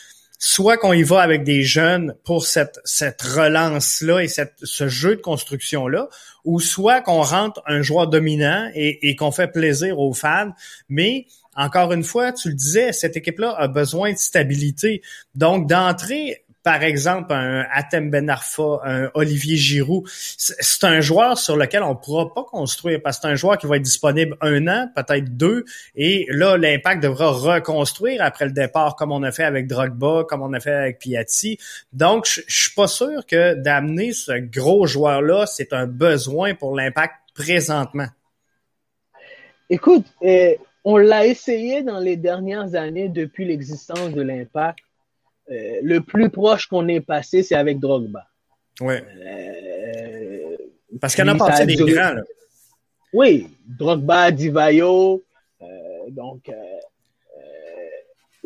soit 0.46 0.76
qu'on 0.76 0.92
y 0.92 1.04
va 1.04 1.22
avec 1.22 1.46
des 1.46 1.64
jeunes 1.64 2.16
pour 2.26 2.46
cette, 2.46 2.82
cette 2.84 3.22
relance-là 3.22 4.20
et 4.20 4.28
cette, 4.28 4.56
ce 4.62 4.90
jeu 4.90 5.16
de 5.16 5.22
construction-là, 5.22 6.10
ou 6.44 6.60
soit 6.60 7.00
qu'on 7.00 7.22
rentre 7.22 7.62
un 7.66 7.82
joueur 7.82 8.10
dominant 8.10 8.70
et, 8.76 9.08
et 9.08 9.16
qu'on 9.16 9.32
fait 9.32 9.48
plaisir 9.48 10.00
aux 10.00 10.14
fans, 10.14 10.52
mais 10.90 11.28
encore 11.56 11.94
une 11.94 12.04
fois, 12.04 12.34
tu 12.34 12.50
le 12.50 12.56
disais, 12.56 12.92
cette 12.92 13.16
équipe-là 13.16 13.56
a 13.58 13.70
besoin 13.70 14.12
de 14.12 14.18
stabilité. 14.18 15.02
Donc, 15.34 15.70
d'entrer 15.70 16.44
par 16.64 16.82
exemple, 16.84 17.34
un 17.34 17.66
Atem 17.72 18.10
Ben 18.10 18.30
Arfa, 18.30 18.80
un 18.86 19.12
Olivier 19.14 19.58
Giroud, 19.58 20.06
c'est 20.08 20.86
un 20.86 21.02
joueur 21.02 21.38
sur 21.38 21.58
lequel 21.58 21.84
on 21.84 21.96
pourra 21.96 22.34
pas 22.34 22.44
construire 22.44 23.02
parce 23.04 23.18
que 23.18 23.24
c'est 23.24 23.28
un 23.28 23.36
joueur 23.36 23.58
qui 23.58 23.68
va 23.68 23.76
être 23.76 23.84
disponible 23.84 24.38
un 24.42 24.68
an, 24.68 24.90
peut-être 24.96 25.36
deux, 25.36 25.66
et 25.96 26.26
là, 26.30 26.58
l'impact 26.58 27.04
devra 27.04 27.32
reconstruire 27.32 28.24
après 28.24 28.46
le 28.46 28.52
départ, 28.52 28.96
comme 28.96 29.12
on 29.12 29.24
a 29.24 29.32
fait 29.32 29.44
avec 29.44 29.68
Drogba, 29.68 30.24
comme 30.28 30.42
on 30.42 30.54
a 30.54 30.60
fait 30.60 30.74
avec 30.74 31.00
Piatti. 31.00 31.58
Donc, 31.92 32.26
je, 32.26 32.42
je 32.48 32.62
suis 32.62 32.74
pas 32.74 32.88
sûr 32.88 33.26
que 33.26 33.56
d'amener 33.56 34.14
ce 34.14 34.32
gros 34.40 34.88
joueur-là, 34.88 35.46
c'est 35.46 35.74
un 35.74 35.86
besoin 35.86 36.56
pour 36.56 36.76
l'impact 36.76 37.14
présentement. 37.36 38.08
Écoute, 39.70 40.06
eh, 40.22 40.60
on 40.84 40.98
l'a 40.98 41.26
essayé 41.26 41.82
dans 41.84 42.00
les 42.00 42.18
dernières 42.18 42.76
années 42.76 43.10
depuis 43.10 43.46
l'existence 43.46 44.12
de 44.12 44.22
l'impact. 44.22 44.80
Euh, 45.54 45.80
le 45.84 46.02
plus 46.02 46.30
proche 46.30 46.68
qu'on 46.68 46.88
ait 46.88 47.02
passé, 47.02 47.44
c'est 47.44 47.56
avec 47.56 47.80
Drogba. 47.80 48.26
Oui. 48.82 48.96
Euh, 48.96 50.58
Parce 51.00 51.14
qu'il 51.16 51.30
en 51.30 51.36
a 51.36 51.38
passé 51.38 51.66
des 51.66 51.76
grands. 51.76 52.14
Là. 52.14 52.22
Oui, 53.14 53.48
Drogba, 53.66 54.32
Divayo. 54.32 55.24
Euh, 55.62 55.66
donc, 56.10 56.50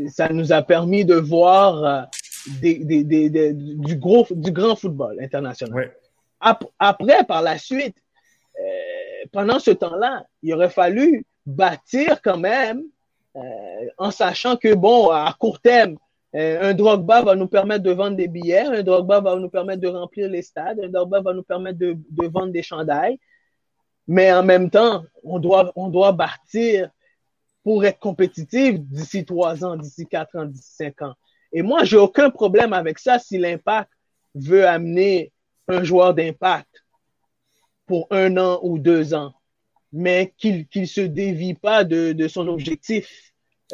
ça 0.10 0.30
nous 0.30 0.52
a 0.52 0.62
permis 0.62 1.06
de 1.06 1.16
voir 1.16 2.08
des, 2.62 2.76
des, 2.76 3.04
des, 3.04 3.54
du, 3.54 3.96
gros, 3.96 4.28
du 4.30 4.52
grand 4.52 4.76
football 4.76 5.18
international. 5.22 5.92
Après, 6.40 7.24
par 7.26 7.42
la 7.42 7.58
suite, 7.58 7.96
pendant 9.32 9.60
ce 9.60 9.72
temps-là, 9.72 10.26
il 10.44 10.54
aurait 10.54 10.70
fallu 10.70 11.26
bâtir 11.48 12.22
quand 12.22 12.38
même, 12.38 12.84
euh, 13.36 13.40
en 13.98 14.12
sachant 14.12 14.58
que, 14.58 14.74
bon, 14.74 15.10
à 15.10 15.34
court 15.40 15.60
terme, 15.60 15.94
euh, 15.94 15.98
un 16.38 16.74
Drogba 16.74 17.24
va 17.24 17.36
nous 17.36 17.48
permettre 17.48 17.84
de 17.84 17.92
vendre 17.92 18.16
des 18.16 18.28
billets, 18.28 18.68
un 18.68 18.84
Drogba 18.84 19.22
va 19.22 19.36
nous 19.38 19.50
permettre 19.50 19.82
de 19.82 19.88
remplir 19.88 20.30
les 20.30 20.42
stades, 20.44 20.80
un 20.84 20.90
Drogba 20.90 21.22
va 21.22 21.34
nous 21.34 21.44
permettre 21.44 21.80
de, 21.80 21.98
vendre 22.28 22.52
des 22.52 22.62
chandails. 22.62 23.20
Mais 24.08 24.32
en 24.32 24.44
même 24.44 24.70
temps, 24.70 25.04
on 25.24 25.40
doit, 25.40 26.12
bâtir 26.12 26.90
pour 27.64 27.84
être 27.86 28.00
compétitif 28.00 28.80
d'ici 28.80 29.26
trois 29.26 29.66
ans, 29.66 29.76
d'ici 29.76 30.06
quatre 30.06 30.38
ans, 30.38 30.46
d'ici 30.46 30.74
cinq 30.76 31.02
ans. 31.02 31.14
Et 31.52 31.62
moi, 31.62 31.84
j'ai 31.84 31.98
aucun 31.98 32.30
problème 32.30 32.72
avec 32.72 33.00
ça 33.00 33.20
si 33.20 33.38
l'impact 33.38 33.90
veut 34.36 34.68
amener 34.68 35.32
un 35.68 35.84
joueur 35.84 36.14
d'impact 36.14 36.86
pour 37.86 38.08
un 38.12 38.38
an 38.38 38.60
ou 38.62 38.80
deux 38.80 39.14
ans 39.14 39.34
mais 39.94 40.34
qu'il 40.38 40.68
ne 40.76 40.86
se 40.86 41.00
dévie 41.00 41.54
pas 41.54 41.86
de 41.86 42.28
son 42.28 42.50
objectif 42.50 43.27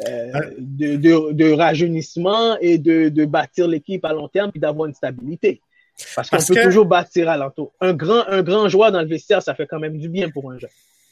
euh, 0.08 0.32
de, 0.58 0.96
de, 0.96 1.32
de, 1.32 1.52
rajeunissement 1.52 2.58
et 2.60 2.78
de, 2.78 3.08
de 3.08 3.24
bâtir 3.24 3.68
l'équipe 3.68 4.04
à 4.04 4.12
long 4.12 4.28
terme 4.28 4.50
et 4.54 4.58
d'avoir 4.58 4.88
une 4.88 4.94
stabilité. 4.94 5.60
Parce 6.16 6.30
qu'on 6.30 6.54
peut 6.54 6.62
toujours 6.62 6.86
bâtir 6.86 7.28
à 7.28 7.36
l'entour. 7.36 7.72
Un 7.80 7.94
grand, 7.94 8.26
un 8.26 8.42
grand 8.42 8.68
joueur 8.68 8.90
dans 8.90 9.00
le 9.00 9.06
vestiaire, 9.06 9.40
ça 9.40 9.54
fait 9.54 9.66
quand 9.66 9.78
même 9.78 9.98
du 9.98 10.08
bien 10.08 10.30
pour 10.30 10.50
un 10.50 10.58
jeune. 10.58 10.70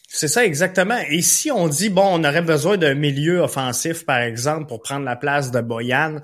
C'est 0.08 0.28
ça 0.28 0.44
exactement. 0.44 0.98
Et 1.08 1.22
si 1.22 1.50
on 1.50 1.68
dit 1.68 1.88
bon, 1.88 2.06
on 2.06 2.24
aurait 2.24 2.42
besoin 2.42 2.76
d'un 2.76 2.94
milieu 2.94 3.38
offensif, 3.40 4.04
par 4.04 4.18
exemple, 4.18 4.66
pour 4.66 4.82
prendre 4.82 5.04
la 5.04 5.16
place 5.16 5.50
de 5.50 5.60
Boyan, 5.60 6.16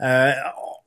euh, 0.00 0.32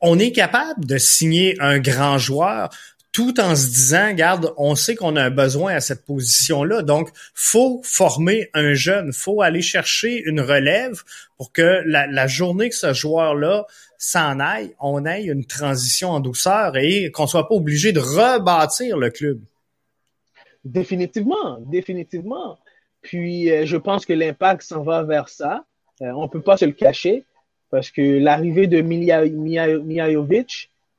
on 0.02 0.20
est 0.20 0.32
capable 0.32 0.86
de 0.86 0.98
signer 0.98 1.56
un 1.60 1.80
grand 1.80 2.18
joueur 2.18 2.70
tout 3.16 3.40
en 3.40 3.56
se 3.56 3.68
disant, 3.68 4.12
garde, 4.12 4.54
on 4.58 4.76
sait 4.76 4.94
qu'on 4.96 5.16
a 5.16 5.24
un 5.24 5.30
besoin 5.30 5.74
à 5.76 5.80
cette 5.80 6.04
position-là, 6.04 6.82
donc 6.82 7.12
faut 7.34 7.80
former 7.82 8.50
un 8.54 8.74
jeune, 8.74 9.14
faut 9.14 9.42
aller 9.42 9.62
chercher 9.62 10.22
une 10.26 10.42
relève 10.42 11.02
pour 11.38 11.54
que 11.54 11.82
la, 11.86 12.28
journée 12.28 12.68
que 12.68 12.76
ce 12.76 12.92
joueur-là 12.92 13.68
s'en 13.98 14.42
aille, 14.42 14.76
on 14.82 15.06
ait 15.06 15.24
une 15.24 15.46
transition 15.46 16.10
en 16.10 16.20
douceur 16.20 16.76
et 16.76 17.10
qu'on 17.12 17.26
soit 17.26 17.48
pas 17.48 17.56
obligé 17.56 17.94
de 17.94 18.02
rebâtir 18.02 18.98
le 18.98 19.10
club. 19.10 19.40
Définitivement, 20.66 21.60
définitivement. 21.62 22.60
Puis 23.02 23.50
euh, 23.50 23.66
je 23.66 23.78
pense 23.78 24.06
que 24.06 24.12
l'impact 24.12 24.62
s'en 24.62 24.84
va 24.84 25.04
vers 25.04 25.30
ça. 25.30 25.64
On 26.02 26.06
euh, 26.06 26.12
on 26.16 26.28
peut 26.28 26.42
pas 26.42 26.58
se 26.58 26.66
le 26.66 26.74
cacher 26.74 27.24
parce 27.72 27.92
que 27.92 28.02
l'arrivée 28.02 28.68
de 28.68 28.82
Mia, 28.82 29.24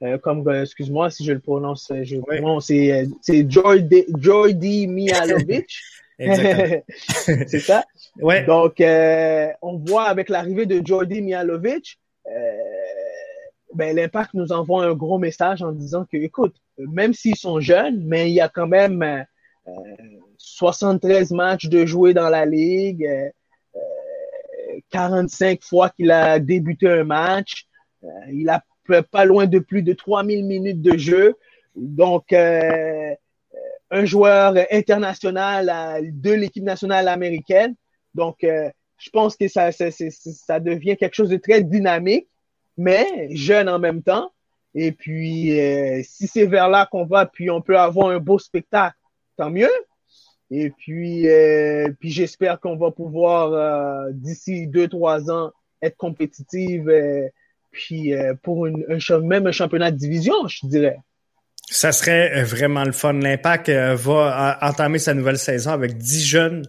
euh, 0.03 0.19
comme, 0.19 0.47
euh, 0.47 0.63
excuse-moi 0.63 1.11
si 1.11 1.25
je 1.25 1.33
le 1.33 1.39
prononce, 1.39 1.91
euh, 1.91 2.05
je 2.05 2.19
prononce, 2.19 2.67
c'est, 2.67 3.09
c'est 3.23 3.51
Jordi, 3.51 4.87
Mihalovic. 4.87 5.79
c'est 6.19 7.61
ça? 7.61 7.85
Ouais. 8.21 8.45
Donc, 8.45 8.77
on 9.63 9.77
voit 9.79 10.05
avec 10.05 10.29
l'arrivée 10.29 10.67
de 10.67 10.81
Jordi 10.85 11.21
Mihalovic, 11.21 11.99
ben, 13.75 13.95
l'impact 13.95 14.33
nous 14.33 14.53
envoie 14.53 14.87
un 14.87 14.95
gros 14.95 15.19
message 15.19 15.63
en 15.63 15.73
disant 15.73 16.07
que, 16.11 16.17
écoute, 16.17 16.57
même 16.79 17.13
s'ils 17.13 17.37
sont 17.37 17.61
jeunes, 17.61 18.03
mais 18.07 18.31
il 18.31 18.35
y 18.35 18.41
a 18.41 18.49
quand 18.49 18.67
même 18.67 19.27
73 20.39 21.33
matchs 21.33 21.67
de 21.67 21.85
jouer 21.85 22.15
dans 22.15 22.31
la 22.31 22.47
ligue, 22.47 23.07
45 24.91 25.63
fois 25.63 25.91
qu'il 25.91 26.11
a 26.11 26.39
débuté 26.39 26.89
un 26.89 27.05
match, 27.05 27.67
il 28.33 28.49
a 28.49 28.65
pas 28.87 29.25
loin 29.25 29.47
de 29.47 29.59
plus 29.59 29.83
de 29.83 29.93
3000 29.93 30.45
minutes 30.45 30.83
de 30.83 30.97
jeu. 30.97 31.37
Donc, 31.77 32.33
euh, 32.33 33.15
un 33.91 34.05
joueur 34.05 34.55
international 34.71 36.03
de 36.03 36.33
l'équipe 36.33 36.65
nationale 36.65 37.07
américaine. 37.07 37.75
Donc, 38.15 38.43
euh, 38.43 38.69
je 38.99 39.11
pense 39.11 39.37
que 39.37 39.47
ça, 39.47 39.71
ça, 39.73 39.91
ça, 39.91 40.59
devient 40.59 40.97
quelque 40.97 41.15
chose 41.15 41.29
de 41.29 41.37
très 41.37 41.63
dynamique, 41.63 42.27
mais 42.79 43.29
jeune 43.31 43.69
en 43.69 43.79
même 43.79 44.03
temps. 44.03 44.33
Et 44.75 44.93
puis, 44.93 45.61
euh, 45.61 46.01
si 46.03 46.27
c'est 46.27 46.47
vers 46.47 46.69
là 46.69 46.87
qu'on 46.91 47.05
va, 47.05 47.27
puis 47.27 47.51
on 47.51 47.61
peut 47.61 47.79
avoir 47.79 48.09
un 48.09 48.19
beau 48.19 48.39
spectacle, 48.39 48.97
tant 49.37 49.51
mieux. 49.51 49.71
Et 50.51 50.71
puis, 50.71 51.27
puis 51.99 52.11
j'espère 52.11 52.61
qu'on 52.61 52.77
va 52.77 52.91
pouvoir, 52.91 54.11
d'ici 54.13 54.67
deux, 54.69 54.89
trois 54.89 55.31
ans, 55.31 55.51
être 55.83 55.97
compétitive 55.97 56.89
puis 57.77 58.15
euh, 58.15 58.33
pour 58.43 58.67
un, 58.67 59.21
même 59.21 59.47
un 59.47 59.53
championnat 59.53 59.91
de 59.91 59.97
division, 59.97 60.35
je 60.49 60.67
dirais. 60.67 60.97
Ça 61.71 61.93
serait 61.93 62.33
euh, 62.35 62.45
vraiment 62.45 62.85
le 62.85 62.93
fun. 62.93 63.13
L'Impact 63.13 63.69
euh, 63.69 63.95
va 63.95 64.59
entamer 64.63 64.99
sa 64.99 65.13
nouvelle 65.15 65.39
saison 65.39 65.73
avec 65.73 65.99
10 65.99 66.25
jeunes, 66.25 66.63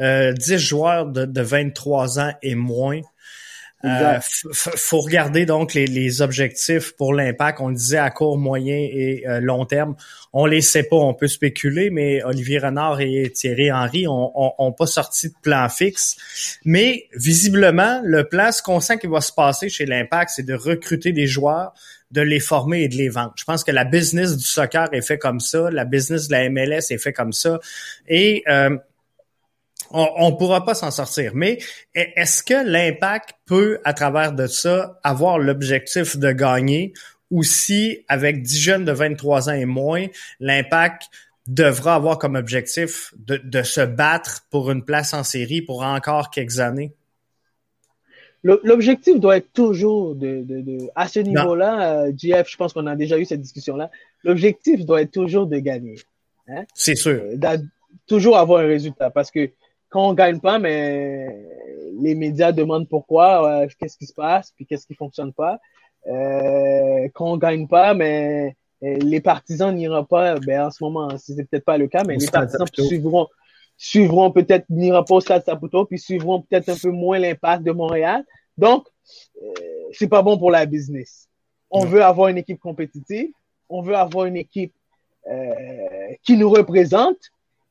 euh, 0.00 0.32
10 0.32 0.58
joueurs 0.58 1.06
de 1.06 1.42
23 1.42 2.20
ans 2.20 2.32
et 2.42 2.54
moins. 2.54 3.00
Euh, 3.84 4.18
faut 4.52 5.00
regarder 5.00 5.46
donc 5.46 5.74
les, 5.74 5.86
les 5.86 6.20
objectifs 6.20 6.92
pour 6.96 7.14
l'impact. 7.14 7.60
On 7.60 7.68
le 7.68 7.76
disait 7.76 7.98
à 7.98 8.10
court, 8.10 8.36
moyen 8.36 8.76
et 8.76 9.24
euh, 9.28 9.40
long 9.40 9.64
terme. 9.66 9.94
On 10.32 10.46
les 10.46 10.62
sait 10.62 10.82
pas, 10.82 10.96
on 10.96 11.14
peut 11.14 11.28
spéculer, 11.28 11.90
mais 11.90 12.22
Olivier 12.24 12.58
Renard 12.58 13.00
et 13.00 13.30
Thierry 13.32 13.70
Henry 13.70 14.08
ont, 14.08 14.32
ont, 14.34 14.72
pas 14.72 14.86
sorti 14.86 15.28
de 15.28 15.34
plan 15.42 15.68
fixe. 15.68 16.16
Mais 16.64 17.08
visiblement, 17.14 18.00
le 18.04 18.28
plan, 18.28 18.50
ce 18.50 18.62
qu'on 18.62 18.80
sent 18.80 18.98
qu'il 18.98 19.10
va 19.10 19.20
se 19.20 19.32
passer 19.32 19.68
chez 19.68 19.86
l'impact, 19.86 20.32
c'est 20.34 20.46
de 20.46 20.54
recruter 20.54 21.12
des 21.12 21.26
joueurs, 21.26 21.72
de 22.10 22.20
les 22.20 22.40
former 22.40 22.82
et 22.82 22.88
de 22.88 22.96
les 22.96 23.08
vendre. 23.08 23.32
Je 23.36 23.44
pense 23.44 23.64
que 23.64 23.70
la 23.70 23.84
business 23.84 24.36
du 24.36 24.44
soccer 24.44 24.88
est 24.92 25.02
fait 25.02 25.18
comme 25.18 25.40
ça, 25.40 25.70
la 25.70 25.84
business 25.84 26.28
de 26.28 26.32
la 26.32 26.50
MLS 26.50 26.90
est 26.90 26.98
fait 26.98 27.12
comme 27.12 27.32
ça. 27.32 27.60
Et 28.08 28.42
euh, 28.48 28.76
on 29.90 30.30
ne 30.30 30.36
pourra 30.36 30.64
pas 30.64 30.74
s'en 30.74 30.90
sortir. 30.90 31.32
Mais 31.34 31.58
est-ce 31.94 32.42
que 32.42 32.66
l'impact 32.66 33.30
peut, 33.46 33.78
à 33.84 33.94
travers 33.94 34.32
de 34.32 34.46
ça, 34.46 34.98
avoir 35.02 35.38
l'objectif 35.38 36.16
de 36.16 36.32
gagner 36.32 36.92
ou 37.30 37.42
si, 37.42 38.04
avec 38.08 38.42
10 38.42 38.58
jeunes 38.58 38.84
de 38.84 38.92
23 38.92 39.50
ans 39.50 39.54
et 39.54 39.66
moins, 39.66 40.06
l'impact 40.40 41.08
devra 41.46 41.94
avoir 41.94 42.18
comme 42.18 42.36
objectif 42.36 43.14
de, 43.18 43.62
se 43.62 43.80
battre 43.80 44.46
pour 44.50 44.70
une 44.70 44.84
place 44.84 45.14
en 45.14 45.24
série 45.24 45.62
pour 45.62 45.82
encore 45.82 46.30
quelques 46.30 46.60
années? 46.60 46.92
L'objectif 48.44 49.18
doit 49.18 49.38
être 49.38 49.52
toujours 49.52 50.14
de, 50.14 50.88
à 50.94 51.08
ce 51.08 51.18
niveau-là, 51.18 52.04
euh, 52.04 52.12
je 52.16 52.56
pense 52.56 52.72
qu'on 52.72 52.86
a 52.86 52.94
déjà 52.94 53.18
eu 53.18 53.24
cette 53.24 53.40
discussion-là. 53.40 53.90
L'objectif 54.22 54.86
doit 54.86 55.02
être 55.02 55.10
toujours 55.10 55.46
de 55.46 55.58
gagner. 55.58 55.96
Hein? 56.46 56.64
C'est 56.72 56.94
sûr. 56.94 57.20
Euh, 57.20 57.58
toujours 58.06 58.38
avoir 58.38 58.60
un 58.60 58.66
résultat 58.66 59.10
parce 59.10 59.30
que 59.30 59.50
quand 59.90 60.08
on 60.08 60.14
gagne 60.14 60.40
pas, 60.40 60.58
mais 60.58 61.26
les 62.00 62.14
médias 62.14 62.52
demandent 62.52 62.88
pourquoi, 62.88 63.66
qu'est-ce 63.78 63.96
qui 63.96 64.06
se 64.06 64.14
passe, 64.14 64.52
puis 64.54 64.66
qu'est-ce 64.66 64.86
qui 64.86 64.94
fonctionne 64.94 65.32
pas. 65.32 65.58
Euh, 66.06 67.08
quand 67.14 67.32
on 67.32 67.36
gagne 67.36 67.66
pas, 67.66 67.94
mais 67.94 68.56
euh, 68.82 68.96
les 68.98 69.20
partisans 69.20 69.74
n'iront 69.74 70.04
pas, 70.04 70.38
ben 70.38 70.66
en 70.66 70.70
ce 70.70 70.82
moment, 70.82 71.08
c'est 71.18 71.34
peut-être 71.48 71.64
pas 71.64 71.76
le 71.76 71.88
cas, 71.88 72.04
mais 72.06 72.16
les 72.16 72.26
partisans 72.28 72.66
suivront, 72.72 73.26
suivront 73.76 74.30
peut-être, 74.30 74.66
n'iront 74.70 75.04
pas 75.04 75.16
au 75.16 75.20
stade 75.20 75.44
Saputo, 75.44 75.84
puis 75.84 75.98
suivront 75.98 76.42
peut-être 76.42 76.68
un 76.68 76.76
peu 76.76 76.90
moins 76.90 77.18
l'impact 77.18 77.64
de 77.64 77.72
Montréal. 77.72 78.24
Donc, 78.56 78.86
euh, 79.42 79.52
c'est 79.92 80.08
pas 80.08 80.22
bon 80.22 80.38
pour 80.38 80.50
la 80.50 80.66
business. 80.66 81.28
On 81.70 81.84
veut 81.84 82.02
avoir 82.02 82.28
une 82.28 82.38
équipe 82.38 82.60
compétitive, 82.60 83.30
on 83.68 83.82
veut 83.82 83.96
avoir 83.96 84.26
une 84.26 84.36
équipe 84.36 84.72
euh, 85.30 86.14
qui 86.22 86.36
nous 86.36 86.48
représente, 86.48 87.18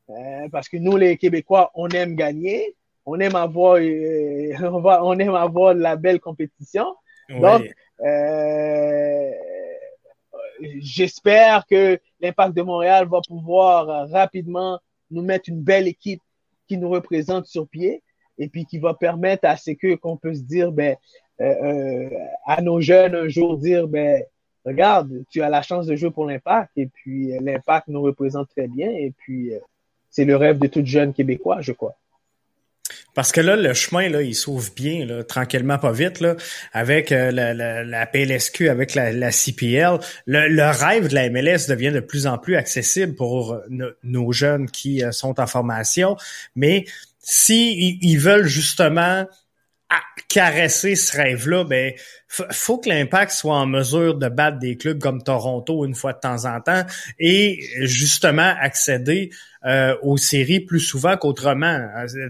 euh, 0.10 0.48
parce 0.52 0.70
que 0.70 0.78
nous, 0.78 0.98
les 0.98 1.17
Québécois, 1.17 1.72
on 1.76 1.89
aime 1.89 2.15
gagner, 2.15 2.76
on 3.06 3.20
aime 3.20 3.36
avoir, 3.36 3.78
euh, 3.78 4.54
on, 4.62 4.80
va, 4.80 5.04
on 5.04 5.17
aime 5.17 5.36
avoir 5.36 5.74
la 5.74 5.96
belle 5.96 6.20
compétition. 6.20 6.86
Donc, 7.30 7.63
euh, 8.02 9.32
j'espère 10.80 11.65
que 11.65 12.00
l'Impact 12.22 12.56
de 12.56 12.62
Montréal 12.62 13.08
va 13.08 13.20
pouvoir 13.28 14.10
rapidement 14.10 14.80
nous 15.12 15.22
mettre 15.22 15.50
une 15.50 15.62
belle 15.62 15.88
équipe 15.88 16.22
qui 16.67 16.78
nous 16.78 16.89
représente 16.89 17.46
sur 17.46 17.67
pied 17.67 18.02
et 18.38 18.48
puis 18.48 18.65
qui 18.65 18.80
va 18.80 18.93
permettre 18.93 19.46
à 19.46 19.58
ce 19.58 19.72
que 19.72 19.96
qu'on 19.96 20.15
peut 20.15 20.34
se 20.34 20.41
dire 20.41 20.72
ben 20.72 20.96
euh, 21.41 22.10
à 22.46 22.62
nos 22.62 22.80
jeunes 22.80 23.15
un 23.15 23.28
jour 23.28 23.58
dire 23.58 23.88
ben 23.88 24.24
regarde 24.65 25.24
tu 25.30 25.41
as 25.41 25.50
la 25.50 25.62
chance 25.62 25.86
de 25.86 25.96
jouer 25.96 26.12
pour 26.12 26.26
l'Impact 26.26 26.72
et 26.78 26.88
puis 26.88 27.32
l'Impact 27.41 27.88
nous 27.88 28.02
représente 28.02 28.50
très 28.50 28.67
bien 28.67 28.89
et 28.89 29.12
puis 29.17 29.52
c'est 30.10 30.26
le 30.26 30.36
rêve 30.36 30.60
de 30.60 30.67
tout 30.67 30.86
jeune 30.86 31.13
Québécois, 31.13 31.62
je 31.62 31.72
crois. 31.72 31.96
Parce 33.13 33.32
que 33.32 33.41
là, 33.41 33.56
le 33.56 33.74
chemin, 33.74 34.10
là, 34.10 34.22
il 34.22 34.36
s'ouvre 34.36 34.72
bien, 34.76 35.06
là, 35.06 35.24
tranquillement, 35.24 35.80
pas 35.80 35.91
vite, 35.91 36.20
là, 36.20 36.36
avec 36.72 37.12
euh, 37.12 37.32
la, 37.32 38.06
PLSQ, 38.06 38.70
avec 38.70 38.93
la, 38.93 39.32
CPL. 39.32 39.98
Le, 40.28 40.72
rêve 40.72 41.08
de 41.08 41.15
la 41.15 41.30
MLS 41.30 41.67
devient 41.67 41.91
de 41.91 42.00
plus 42.00 42.28
en 42.28 42.38
plus 42.38 42.56
accessible 42.56 43.15
pour 43.15 43.60
nos 44.04 44.32
jeunes 44.32 44.70
qui 44.70 45.04
euh, 45.04 45.12
sont 45.12 45.39
en 45.39 45.48
formation. 45.48 46.15
Mais 46.56 46.86
si 47.20 47.98
ils 48.02 48.17
veulent 48.17 48.46
justement 48.46 49.26
caresser 50.28 50.96
ce 50.96 51.16
rêve-là, 51.16 51.63
ben 51.63 51.94
faut 52.28 52.78
que 52.78 52.90
l'impact 52.90 53.32
soit 53.32 53.56
en 53.56 53.66
mesure 53.66 54.16
de 54.16 54.28
battre 54.28 54.60
des 54.60 54.76
clubs 54.76 55.00
comme 55.00 55.24
Toronto 55.24 55.86
une 55.86 55.96
fois 55.96 56.12
de 56.12 56.20
temps 56.20 56.46
en 56.46 56.60
temps 56.60 56.84
et 57.20 57.62
justement 57.82 58.54
accéder 58.60 59.30
euh, 59.66 59.96
aux 60.02 60.18
séries 60.18 60.60
plus 60.60 60.82
souvent 60.82 61.16
qu'autrement. 61.16 61.80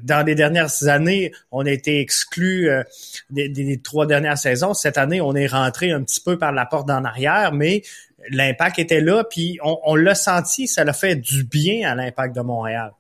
Dans 0.04 0.26
les 0.26 0.36
dernières 0.36 0.88
années, 0.88 1.32
on 1.52 1.66
a 1.66 1.72
été 1.72 2.00
exclu 2.00 2.70
euh, 2.70 2.84
des, 3.32 3.82
trois 3.82 4.06
dernières 4.06 4.38
saisons. 4.38 4.76
Cette 4.76 4.98
année, 4.98 5.20
on 5.20 5.36
est 5.36 5.48
rentré 5.48 5.92
un 5.92 6.04
petit 6.04 6.22
peu 6.22 6.38
par 6.38 6.52
la 6.52 6.66
porte 6.66 6.90
en 6.92 7.04
arrière, 7.04 7.52
mais 7.52 7.82
l'impact 8.30 8.78
était 8.80 9.02
là, 9.02 9.24
puis 9.24 9.58
on, 9.64 9.80
on 9.84 9.96
l'a 9.96 10.16
senti, 10.16 10.68
ça 10.68 10.84
l'a 10.84 10.94
fait 10.94 11.16
du 11.16 11.44
bien 11.44 11.92
à 11.92 11.96
l'impact 11.96 12.36
de 12.36 12.42
Montréal. 12.42 12.92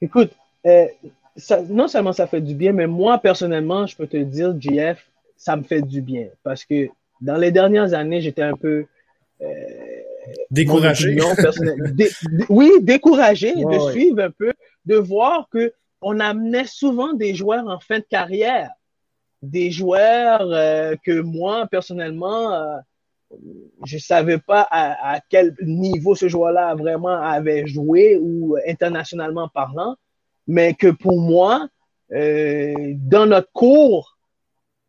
Écoute, 0.00 0.32
euh, 0.66 0.86
non 1.68 1.88
seulement 1.88 2.12
ça 2.12 2.26
fait 2.26 2.40
du 2.40 2.54
bien, 2.54 2.72
mais 2.72 2.86
moi, 2.86 3.18
personnellement, 3.18 3.86
je 3.86 3.96
peux 3.96 4.06
te 4.06 4.16
dire, 4.16 4.54
JF, 4.58 5.06
ça 5.36 5.56
me 5.56 5.62
fait 5.62 5.82
du 5.82 6.02
bien. 6.02 6.28
Parce 6.42 6.64
que 6.64 6.88
dans 7.20 7.36
les 7.36 7.50
dernières 7.50 7.94
années, 7.94 8.20
j'étais 8.20 8.42
un 8.42 8.56
peu. 8.56 8.86
Euh, 9.40 9.46
découragé. 10.50 11.18
oui, 12.48 12.70
découragé 12.80 13.54
de 13.54 13.90
suivre 13.90 14.22
un 14.22 14.30
peu, 14.30 14.52
de 14.84 14.96
voir 14.96 15.48
que 15.50 15.72
on 16.00 16.18
amenait 16.20 16.66
souvent 16.66 17.12
des 17.12 17.34
joueurs 17.34 17.66
en 17.68 17.78
fin 17.78 17.98
de 17.98 18.04
carrière. 18.08 18.70
Des 19.40 19.70
joueurs 19.70 20.48
euh, 20.52 20.94
que 21.04 21.20
moi, 21.20 21.66
personnellement, 21.66 22.52
euh, 22.52 22.76
je 23.84 23.98
savais 23.98 24.38
pas 24.38 24.66
à, 24.70 25.14
à, 25.14 25.20
quel 25.28 25.56
niveau 25.62 26.14
ce 26.14 26.28
joueur-là 26.28 26.74
vraiment 26.74 27.20
avait 27.20 27.66
joué 27.66 28.18
ou 28.20 28.56
internationalement 28.68 29.48
parlant 29.48 29.96
mais 30.46 30.74
que 30.74 30.88
pour 30.88 31.20
moi, 31.20 31.68
euh, 32.12 32.74
dans 32.96 33.26
notre 33.26 33.50
cours, 33.52 34.18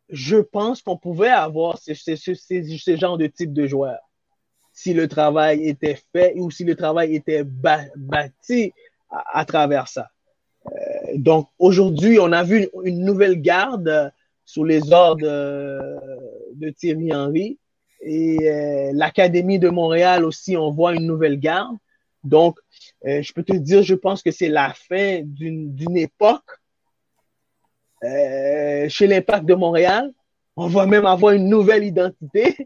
je 0.08 0.36
pense 0.36 0.82
qu'on 0.82 0.96
pouvait 0.96 1.28
avoir 1.28 1.78
ce, 1.78 2.96
genre 2.96 3.18
de 3.18 3.26
type 3.26 3.52
de 3.52 3.66
joueur. 3.66 3.98
Si 4.72 4.92
le 4.92 5.08
travail 5.08 5.66
était 5.68 5.98
fait 6.12 6.34
ou 6.36 6.50
si 6.50 6.64
le 6.64 6.74
travail 6.74 7.14
était 7.14 7.44
bâti 7.44 8.72
à, 9.10 9.44
travers 9.44 9.88
ça. 9.88 10.08
Euh, 10.66 10.70
donc 11.16 11.48
aujourd'hui, 11.58 12.18
on 12.18 12.32
a 12.32 12.42
vu 12.42 12.68
une, 12.84 13.04
nouvelle 13.04 13.40
garde 13.40 13.88
euh, 13.88 14.10
sous 14.44 14.64
les 14.64 14.92
ordres 14.92 15.22
de, 15.22 15.96
de 16.54 16.70
Thierry 16.70 17.14
Henry. 17.14 17.58
Et 18.00 18.50
euh, 18.50 18.90
l'Académie 18.92 19.58
de 19.58 19.70
Montréal 19.70 20.24
aussi, 20.24 20.56
on 20.56 20.70
voit 20.70 20.94
une 20.94 21.06
nouvelle 21.06 21.38
garde. 21.38 21.76
Donc, 22.24 22.58
euh, 23.06 23.22
je 23.22 23.32
peux 23.32 23.42
te 23.42 23.52
dire, 23.52 23.82
je 23.82 23.94
pense 23.94 24.22
que 24.22 24.30
c'est 24.30 24.48
la 24.48 24.72
fin 24.72 25.20
d'une 25.22 25.96
époque 25.96 26.50
euh, 28.02 28.88
chez 28.88 29.06
l'Impact 29.06 29.44
de 29.44 29.54
Montréal. 29.54 30.10
On 30.56 30.68
va 30.68 30.86
même 30.86 31.04
avoir 31.04 31.34
une 31.34 31.48
nouvelle 31.48 31.84
identité. 31.84 32.56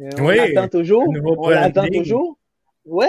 Euh, 0.00 0.10
on 0.18 0.26
oui, 0.26 0.36
l'attend 0.36 0.68
toujours. 0.68 1.04
On 1.06 1.48
l'attend 1.48 1.86
toujours. 1.86 2.38
Oui. 2.84 3.06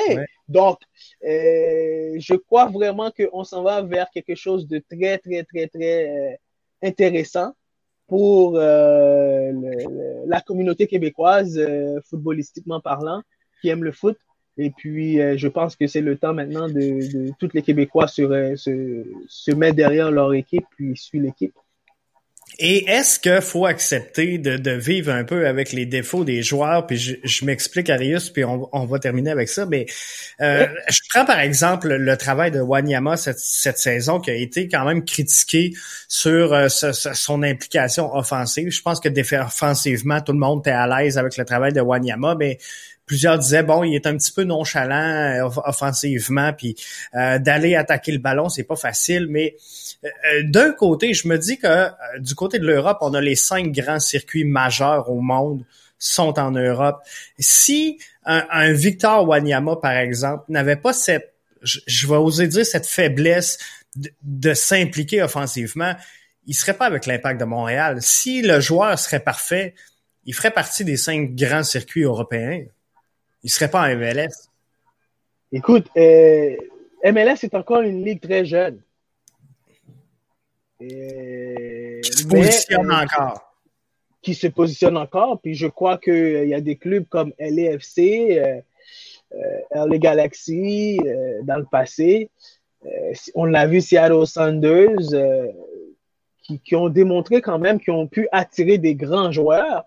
Donc, 0.48 0.78
je 1.22 2.36
crois 2.36 2.68
vraiment 2.68 3.12
qu'on 3.12 3.44
s'en 3.44 3.64
va 3.64 3.82
vers 3.82 4.10
quelque 4.12 4.36
chose 4.36 4.68
de 4.68 4.78
très, 4.80 5.18
très, 5.18 5.44
très, 5.44 5.68
très 5.68 6.40
intéressant 6.84 7.54
pour 8.08 8.58
la 8.60 9.52
communauté 10.46 10.86
québécoise, 10.86 11.60
footballistiquement 12.08 12.80
parlant, 12.80 13.22
qui 13.62 13.70
aime 13.70 13.84
le 13.84 13.92
foot. 13.92 14.18
Et 14.58 14.70
puis, 14.70 15.22
euh, 15.22 15.38
je 15.38 15.48
pense 15.48 15.76
que 15.76 15.88
c'est 15.88 16.02
le 16.02 16.18
temps 16.18 16.34
maintenant 16.34 16.68
de, 16.68 16.74
de 16.74 17.32
toutes 17.40 17.54
les 17.54 17.62
Québécois 17.62 18.08
se, 18.08 18.56
se, 18.56 19.04
se 19.28 19.52
mettre 19.52 19.76
derrière 19.76 20.12
leur 20.12 20.34
équipe 20.34 20.66
puis 20.78 20.96
suivre 20.96 21.26
l'équipe. 21.26 21.54
Et 22.58 22.90
est-ce 22.90 23.20
qu'il 23.20 23.42
faut 23.42 23.66
accepter 23.66 24.38
de, 24.38 24.56
de, 24.56 24.72
vivre 24.72 25.12
un 25.12 25.26
peu 25.26 25.46
avec 25.46 25.74
les 25.74 25.86
défauts 25.86 26.24
des 26.24 26.42
joueurs? 26.42 26.88
Puis 26.88 26.98
je, 26.98 27.16
je 27.24 27.44
m'explique, 27.44 27.90
Arius, 27.90 28.30
puis 28.30 28.46
on, 28.46 28.70
on, 28.72 28.86
va 28.86 29.00
terminer 29.00 29.32
avec 29.32 29.50
ça. 29.50 29.66
Mais 29.66 29.86
euh, 30.40 30.66
je 30.88 31.00
prends 31.14 31.26
par 31.26 31.40
exemple 31.40 31.94
le 31.94 32.18
travail 32.18 32.52
de 32.52 32.62
Wanyama 32.62 33.18
cette, 33.18 33.40
cette 33.40 33.78
saison 33.78 34.20
qui 34.20 34.32
a 34.32 34.36
été 34.36 34.70
quand 34.70 34.86
même 34.86 35.04
critiqué 35.04 35.74
sur 36.08 36.54
euh, 36.54 36.70
son 36.70 37.44
implication 37.44 38.16
offensive. 38.16 38.70
Je 38.72 38.82
pense 38.82 39.02
que 39.02 39.10
défensivement, 39.10 40.22
tout 40.22 40.32
le 40.32 40.40
monde 40.40 40.66
est 40.66 40.72
à 40.72 40.88
l'aise 40.88 41.18
avec 41.18 41.36
le 41.36 41.44
travail 41.44 41.74
de 41.74 41.82
Wanyama, 41.82 42.36
mais 42.36 42.58
plusieurs 43.06 43.38
disaient 43.38 43.64
bon, 43.64 43.84
il 43.84 43.96
est 43.96 44.08
un 44.08 44.18
petit 44.18 44.32
peu 44.32 44.44
nonchalant 44.44 45.46
euh, 45.46 45.50
offensivement, 45.66 46.54
puis 46.54 46.76
euh, 47.16 47.40
d'aller 47.40 47.76
attaquer 47.76 48.12
le 48.12 48.18
ballon, 48.20 48.50
c'est 48.50 48.64
pas 48.64 48.76
facile. 48.76 49.28
Mais 49.30 49.56
euh, 50.04 50.10
d'un 50.44 50.72
côté, 50.72 51.14
je 51.14 51.28
me 51.28 51.38
dis 51.38 51.58
que 51.58 51.90
du 52.20 52.36
côté 52.36 52.60
de 52.60 52.66
l'Europe, 52.66 52.98
on 53.02 53.14
a 53.14 53.22
les 53.22 53.36
cinq 53.36 53.72
grands 53.72 54.00
circuits 54.00 54.46
majeurs 54.46 55.10
au 55.10 55.22
monde 55.22 55.64
sont 55.98 56.38
en 56.40 56.52
Europe. 56.52 57.02
Si 57.40 58.00
un, 58.26 58.74
Victor 58.74 59.28
Wanyama, 59.28 59.78
par 59.78 59.94
exemple, 59.94 60.44
n'avait 60.50 60.76
pas 60.76 60.94
cette, 60.94 61.34
je, 61.62 62.08
vais 62.08 62.16
oser 62.16 62.48
dire, 62.48 62.66
cette 62.66 62.88
faiblesse 62.88 63.58
de, 63.96 64.12
de 64.24 64.54
s'impliquer 64.54 65.22
offensivement, 65.24 65.96
il 66.48 66.54
serait 66.54 66.74
pas 66.74 66.86
avec 66.86 67.06
l'impact 67.06 67.40
de 67.40 67.46
Montréal. 67.46 68.00
Si 68.02 68.42
le 68.42 68.60
joueur 68.60 69.00
serait 69.00 69.22
parfait, 69.22 69.74
il 70.26 70.34
ferait 70.34 70.52
partie 70.52 70.84
des 70.84 70.98
cinq 70.98 71.36
grands 71.36 71.64
circuits 71.64 72.04
européens. 72.04 72.66
Il 73.46 73.52
serait 73.52 73.70
pas 73.70 73.88
en 73.88 73.96
MLS. 73.96 74.50
Écoute, 75.52 75.88
euh, 75.96 76.56
MLS 77.04 77.44
est 77.44 77.54
encore 77.54 77.82
une 77.82 78.04
ligue 78.04 78.20
très 78.20 78.44
jeune. 78.44 78.82
qui 80.80 82.12
se 82.12 82.26
positionne 82.28 82.92
euh, 82.92 83.04
encore. 83.04 83.56
Qui 84.24 84.34
se 84.34 84.48
positionne 84.48 84.98
encore. 84.98 85.40
Puis 85.42 85.54
je 85.54 85.68
crois 85.68 86.00
qu'il 86.00 86.14
euh, 86.14 86.46
y 86.46 86.56
a 86.56 86.60
des 86.60 86.76
clubs 86.76 87.06
comme 87.08 87.34
LAFC, 87.38 88.00
euh, 88.32 88.62
LA 89.72 89.98
Galaxy 90.00 90.98
dans 91.44 91.58
le 91.58 91.66
passé. 91.66 92.32
on 93.36 93.46
l'a 93.46 93.68
vu 93.68 93.80
Seattle 93.80 94.26
Sanders, 94.26 95.14
qui, 96.42 96.60
qui, 96.62 96.76
ont 96.76 96.90
démontré 96.90 97.42
quand 97.42 97.60
même 97.60 97.80
qu'ils 97.80 97.94
ont 97.94 98.08
pu 98.08 98.28
attirer 98.32 98.80
des 98.80 98.96
grands 98.96 99.32
joueurs 99.32 99.86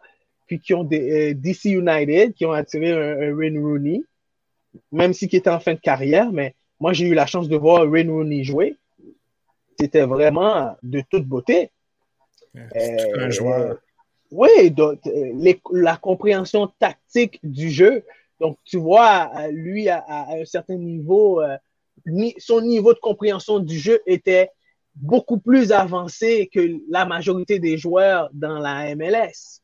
puis 0.48 0.58
qui 0.58 0.74
ont 0.74 0.82
des 0.82 1.30
euh, 1.30 1.34
DC 1.34 1.66
United, 1.66 2.34
qui 2.34 2.44
ont 2.46 2.52
attiré 2.52 2.90
un, 2.90 3.32
Rooney, 3.34 4.02
même 4.90 5.12
si 5.12 5.28
qui 5.28 5.36
était 5.36 5.50
en 5.50 5.60
fin 5.60 5.74
de 5.74 5.78
carrière, 5.78 6.32
mais 6.32 6.54
moi 6.80 6.92
j'ai 6.92 7.06
eu 7.06 7.14
la 7.14 7.26
chance 7.26 7.48
de 7.48 7.56
voir 7.56 7.88
Rin 7.88 8.10
Rooney 8.10 8.42
jouer. 8.42 8.74
C'était 9.78 10.06
vraiment 10.06 10.76
de 10.82 11.02
toute 11.08 11.24
beauté. 11.24 11.70
un 12.56 12.66
euh, 12.74 13.30
joueur. 13.30 13.76
oui, 14.32 14.72
donc, 14.72 14.98
euh, 15.06 15.54
la 15.72 15.96
compréhension 15.96 16.66
tactique 16.80 17.38
du 17.44 17.70
jeu. 17.70 18.02
Donc, 18.40 18.56
tu 18.64 18.78
vois, 18.78 19.30
lui, 19.50 19.88
à, 19.88 20.04
un 20.30 20.44
certain 20.44 20.76
niveau, 20.76 21.42
son 22.38 22.60
niveau 22.60 22.94
de 22.94 22.98
compréhension 22.98 23.58
du 23.58 23.78
jeu 23.78 24.00
était 24.06 24.50
beaucoup 25.00 25.38
plus 25.38 25.72
avancé 25.72 26.48
que 26.52 26.80
la 26.88 27.04
majorité 27.04 27.58
des 27.58 27.76
joueurs 27.76 28.28
dans 28.32 28.58
la 28.58 28.94
MLS. 28.94 29.60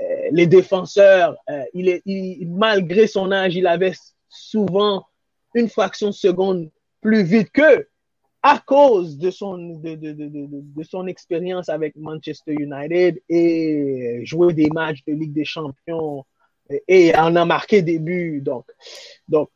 Euh, 0.00 0.28
les 0.32 0.46
défenseurs, 0.46 1.36
euh, 1.48 1.62
il 1.72 1.88
est, 1.88 2.02
malgré 2.46 3.06
son 3.06 3.30
âge, 3.30 3.54
il 3.54 3.66
avait 3.66 3.94
souvent 4.28 5.06
une 5.54 5.68
fraction 5.68 6.08
de 6.08 6.14
seconde 6.14 6.70
plus 7.00 7.22
vite 7.22 7.50
qu'eux 7.52 7.88
à 8.42 8.58
cause 8.58 9.16
de 9.16 9.30
son, 9.30 9.56
de, 9.56 9.94
de, 9.94 10.12
de, 10.12 10.28
de, 10.30 10.82
son 10.82 11.06
expérience 11.06 11.68
avec 11.70 11.96
Manchester 11.96 12.52
United 12.52 13.18
et 13.28 14.20
jouer 14.24 14.52
des 14.52 14.68
matchs 14.68 15.02
de 15.06 15.14
Ligue 15.14 15.32
des 15.32 15.46
Champions 15.46 16.26
et 16.88 17.16
en 17.16 17.36
a 17.36 17.44
marqué 17.46 17.80
des 17.80 17.98
buts. 17.98 18.42
Donc, 18.42 18.66
donc 19.28 19.48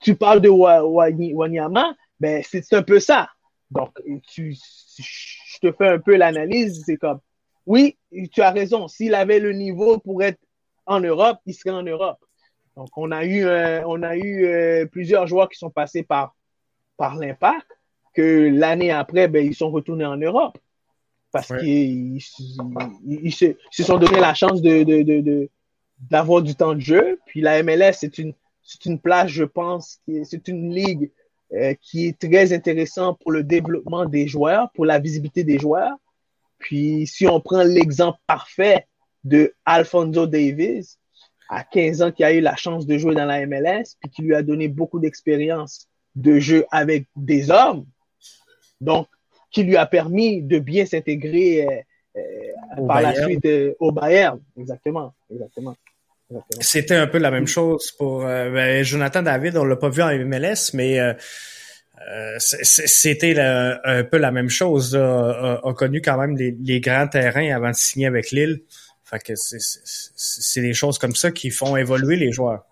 tu 0.00 0.14
parles 0.14 0.40
de 0.40 0.48
Wanyama, 0.48 1.96
ben 2.20 2.42
c'est 2.48 2.72
un 2.72 2.82
peu 2.82 3.00
ça. 3.00 3.28
Donc, 3.70 3.98
tu, 4.28 4.56
je 4.98 5.58
te 5.60 5.72
fais 5.72 5.88
un 5.88 5.98
peu 5.98 6.16
l'analyse, 6.16 6.82
c'est 6.86 6.96
comme 6.96 7.20
oui, 7.66 7.96
tu 8.32 8.42
as 8.42 8.50
raison. 8.50 8.88
S'il 8.88 9.14
avait 9.14 9.38
le 9.38 9.52
niveau 9.52 9.98
pour 9.98 10.22
être 10.22 10.40
en 10.86 11.00
Europe, 11.00 11.38
il 11.46 11.54
serait 11.54 11.70
en 11.70 11.82
Europe. 11.82 12.18
Donc, 12.76 12.88
on 12.96 13.10
a 13.10 13.24
eu, 13.24 13.44
euh, 13.44 13.82
on 13.86 14.02
a 14.02 14.16
eu 14.16 14.44
euh, 14.46 14.86
plusieurs 14.86 15.26
joueurs 15.26 15.48
qui 15.48 15.58
sont 15.58 15.70
passés 15.70 16.02
par, 16.02 16.34
par 16.96 17.16
l'impact, 17.16 17.66
que 18.14 18.48
l'année 18.52 18.90
après, 18.90 19.28
ben, 19.28 19.44
ils 19.44 19.54
sont 19.54 19.70
retournés 19.70 20.06
en 20.06 20.16
Europe. 20.16 20.58
Parce 21.32 21.52
qu'ils 21.60 22.20
se, 22.20 23.84
sont 23.84 23.98
donné 23.98 24.18
la 24.18 24.34
chance 24.34 24.62
de, 24.62 24.82
de, 24.82 25.48
d'avoir 26.10 26.42
du 26.42 26.56
temps 26.56 26.74
de 26.74 26.80
jeu. 26.80 27.20
Puis 27.26 27.40
la 27.40 27.62
MLS, 27.62 27.92
c'est 27.92 28.18
une, 28.18 28.34
c'est 28.62 28.84
une 28.86 28.98
place, 28.98 29.28
je 29.28 29.44
pense, 29.44 30.00
c'est 30.24 30.48
une 30.48 30.74
ligue 30.74 31.10
euh, 31.52 31.74
qui 31.80 32.06
est 32.06 32.18
très 32.18 32.52
intéressant 32.52 33.14
pour 33.14 33.32
le 33.32 33.42
développement 33.42 34.06
des 34.06 34.26
joueurs, 34.26 34.70
pour 34.72 34.86
la 34.86 34.98
visibilité 34.98 35.44
des 35.44 35.58
joueurs. 35.58 35.96
Puis, 36.60 37.06
si 37.06 37.26
on 37.26 37.40
prend 37.40 37.64
l'exemple 37.64 38.18
parfait 38.26 38.86
de 39.24 39.52
Alfonso 39.64 40.26
Davis, 40.26 40.98
à 41.48 41.64
15 41.64 42.02
ans, 42.02 42.12
qui 42.12 42.22
a 42.22 42.32
eu 42.32 42.40
la 42.40 42.54
chance 42.54 42.86
de 42.86 42.96
jouer 42.96 43.14
dans 43.16 43.24
la 43.24 43.44
MLS, 43.44 43.96
puis 44.00 44.10
qui 44.10 44.22
lui 44.22 44.36
a 44.36 44.42
donné 44.42 44.68
beaucoup 44.68 45.00
d'expérience 45.00 45.88
de 46.14 46.38
jeu 46.38 46.64
avec 46.70 47.06
des 47.16 47.50
hommes, 47.50 47.86
donc, 48.80 49.08
qui 49.50 49.64
lui 49.64 49.76
a 49.76 49.86
permis 49.86 50.42
de 50.42 50.58
bien 50.58 50.86
s'intégrer 50.86 51.66
euh, 51.66 52.20
euh, 52.78 52.86
par 52.86 53.02
la 53.02 53.14
suite 53.14 53.44
euh, 53.46 53.74
au 53.80 53.90
Bayern. 53.90 54.40
Exactement, 54.56 55.12
exactement. 55.30 55.76
C'était 56.60 56.94
un 56.94 57.08
peu 57.08 57.18
la 57.18 57.32
même 57.32 57.48
chose 57.48 57.90
pour 57.98 58.20
ben, 58.20 58.84
Jonathan 58.84 59.20
David. 59.20 59.56
On 59.56 59.64
l'a 59.64 59.74
pas 59.74 59.88
vu 59.88 60.00
en 60.00 60.16
MLS, 60.16 60.70
mais 60.74 61.00
c'était 62.38 63.38
un 63.38 64.04
peu 64.04 64.18
la 64.18 64.30
même 64.30 64.48
chose. 64.48 64.96
A, 64.96 65.60
a, 65.62 65.74
connu 65.74 66.00
quand 66.00 66.18
même 66.18 66.36
les, 66.36 66.80
grands 66.80 67.08
terrains 67.08 67.54
avant 67.54 67.70
de 67.70 67.76
signer 67.76 68.06
avec 68.06 68.30
Lille. 68.30 68.62
Fait 69.04 69.18
que 69.18 69.32
c'est 69.34 70.60
des 70.60 70.72
choses 70.72 70.98
comme 70.98 71.14
ça 71.14 71.30
qui 71.30 71.50
font 71.50 71.76
évoluer 71.76 72.16
les 72.16 72.32
joueurs. 72.32 72.64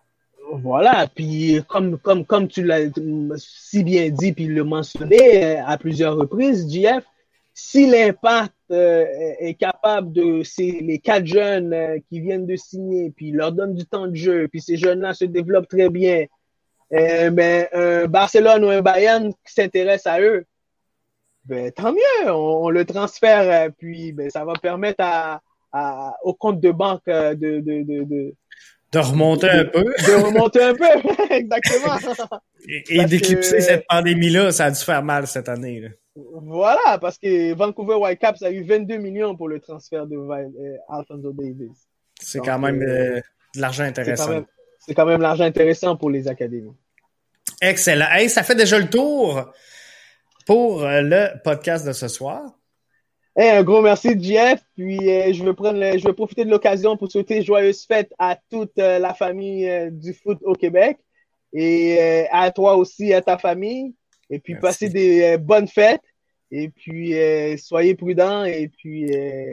Voilà, 0.50 1.06
puis 1.14 1.60
comme, 1.68 1.98
comme, 1.98 2.24
comme 2.24 2.48
tu 2.48 2.64
l'as 2.64 2.88
si 3.36 3.84
bien 3.84 4.08
dit, 4.08 4.32
puis 4.32 4.46
le 4.46 4.64
mentionné 4.64 5.58
à 5.58 5.76
plusieurs 5.76 6.16
reprises, 6.16 6.72
JF, 6.72 7.04
si 7.52 7.86
l'impact 7.86 8.54
euh, 8.70 9.04
est 9.40 9.54
capable 9.54 10.12
de 10.12 10.42
ces 10.44 10.78
les 10.80 11.00
quatre 11.00 11.26
jeunes 11.26 11.72
euh, 11.72 11.98
qui 12.08 12.20
viennent 12.20 12.46
de 12.46 12.54
signer, 12.54 13.10
puis 13.10 13.32
leur 13.32 13.50
donne 13.50 13.74
du 13.74 13.84
temps 13.84 14.06
de 14.06 14.14
jeu, 14.14 14.46
puis 14.48 14.60
ces 14.60 14.76
jeunes-là 14.76 15.12
se 15.12 15.24
développent 15.24 15.68
très 15.68 15.90
bien, 15.90 16.24
euh, 16.92 17.30
ben, 17.30 17.66
un 17.72 18.06
Barcelone 18.06 18.64
ou 18.64 18.68
un 18.68 18.82
Bayern 18.82 19.32
qui 19.32 19.52
s'intéresse 19.52 20.06
à 20.06 20.20
eux, 20.20 20.44
ben, 21.44 21.70
tant 21.72 21.92
mieux, 21.92 22.30
on, 22.30 22.70
le 22.70 22.84
transfère, 22.84 23.70
puis 23.78 24.12
ben, 24.12 24.30
ça 24.30 24.44
va 24.44 24.54
permettre 24.54 25.02
à, 25.02 25.40
à, 25.72 26.14
au 26.22 26.34
compte 26.34 26.60
de 26.60 26.70
banque 26.70 27.06
de, 27.06 27.34
de, 27.34 27.60
de, 27.60 28.04
de 28.04 28.34
de 28.92 28.98
remonter 29.00 29.50
un 29.50 29.64
peu. 29.66 29.84
De 29.84 30.24
remonter 30.24 30.62
un 30.62 30.74
peu, 30.74 30.84
exactement. 31.30 31.98
Et, 32.88 33.04
d'éclipser 33.04 33.60
cette 33.60 33.86
pandémie-là, 33.86 34.50
ça 34.50 34.66
a 34.66 34.70
dû 34.70 34.80
faire 34.80 35.02
mal 35.02 35.26
cette 35.26 35.48
année. 35.48 35.80
Là. 35.80 35.88
Voilà, 36.16 36.98
parce 36.98 37.18
que 37.18 37.54
Vancouver 37.54 37.94
Whitecaps 37.96 38.42
a 38.42 38.50
eu 38.50 38.62
22 38.64 38.96
millions 38.96 39.36
pour 39.36 39.48
le 39.48 39.60
transfert 39.60 40.06
de 40.06 40.16
euh, 40.16 40.76
Alfonso 40.88 41.32
Davis. 41.32 41.86
C'est 42.18 42.40
quand 42.40 42.58
même 42.58 42.82
euh, 42.82 43.16
euh, 43.16 43.20
de 43.54 43.60
l'argent 43.60 43.84
intéressant. 43.84 44.44
C'est 44.88 44.94
quand 44.94 45.06
même, 45.06 45.20
l'argent 45.20 45.44
intéressant 45.44 45.96
pour 45.96 46.10
les 46.10 46.26
académies. 46.28 46.74
Excellent. 47.60 48.06
Hey, 48.10 48.28
ça 48.28 48.42
fait 48.42 48.54
déjà 48.54 48.78
le 48.78 48.88
tour 48.88 49.52
pour 50.46 50.82
le 50.82 51.40
podcast 51.44 51.86
de 51.86 51.92
ce 51.92 52.08
soir. 52.08 52.42
Hey, 53.36 53.50
un 53.50 53.62
gros 53.62 53.82
merci, 53.82 54.16
Jeff. 54.18 54.60
Puis 54.74 54.98
je 54.98 55.44
veux 55.44 55.54
prendre, 55.54 55.78
je 55.78 56.06
veux 56.06 56.14
profiter 56.14 56.44
de 56.44 56.50
l'occasion 56.50 56.96
pour 56.96 57.10
souhaiter 57.10 57.42
joyeuses 57.42 57.84
fêtes 57.84 58.12
à 58.18 58.36
toute 58.50 58.76
la 58.76 59.12
famille 59.12 59.90
du 59.92 60.14
foot 60.14 60.38
au 60.42 60.54
Québec 60.54 60.98
et 61.52 62.26
à 62.32 62.50
toi 62.50 62.76
aussi, 62.76 63.12
à 63.12 63.20
ta 63.20 63.36
famille. 63.36 63.94
Et 64.30 64.38
puis, 64.38 64.56
passez 64.56 64.88
des 64.88 65.36
bonnes 65.38 65.68
fêtes. 65.68 66.02
Et 66.50 66.68
puis, 66.70 67.14
euh, 67.14 67.56
soyez 67.58 67.94
prudents 67.94 68.44
et 68.44 68.68
puis 68.68 69.14
euh, 69.14 69.52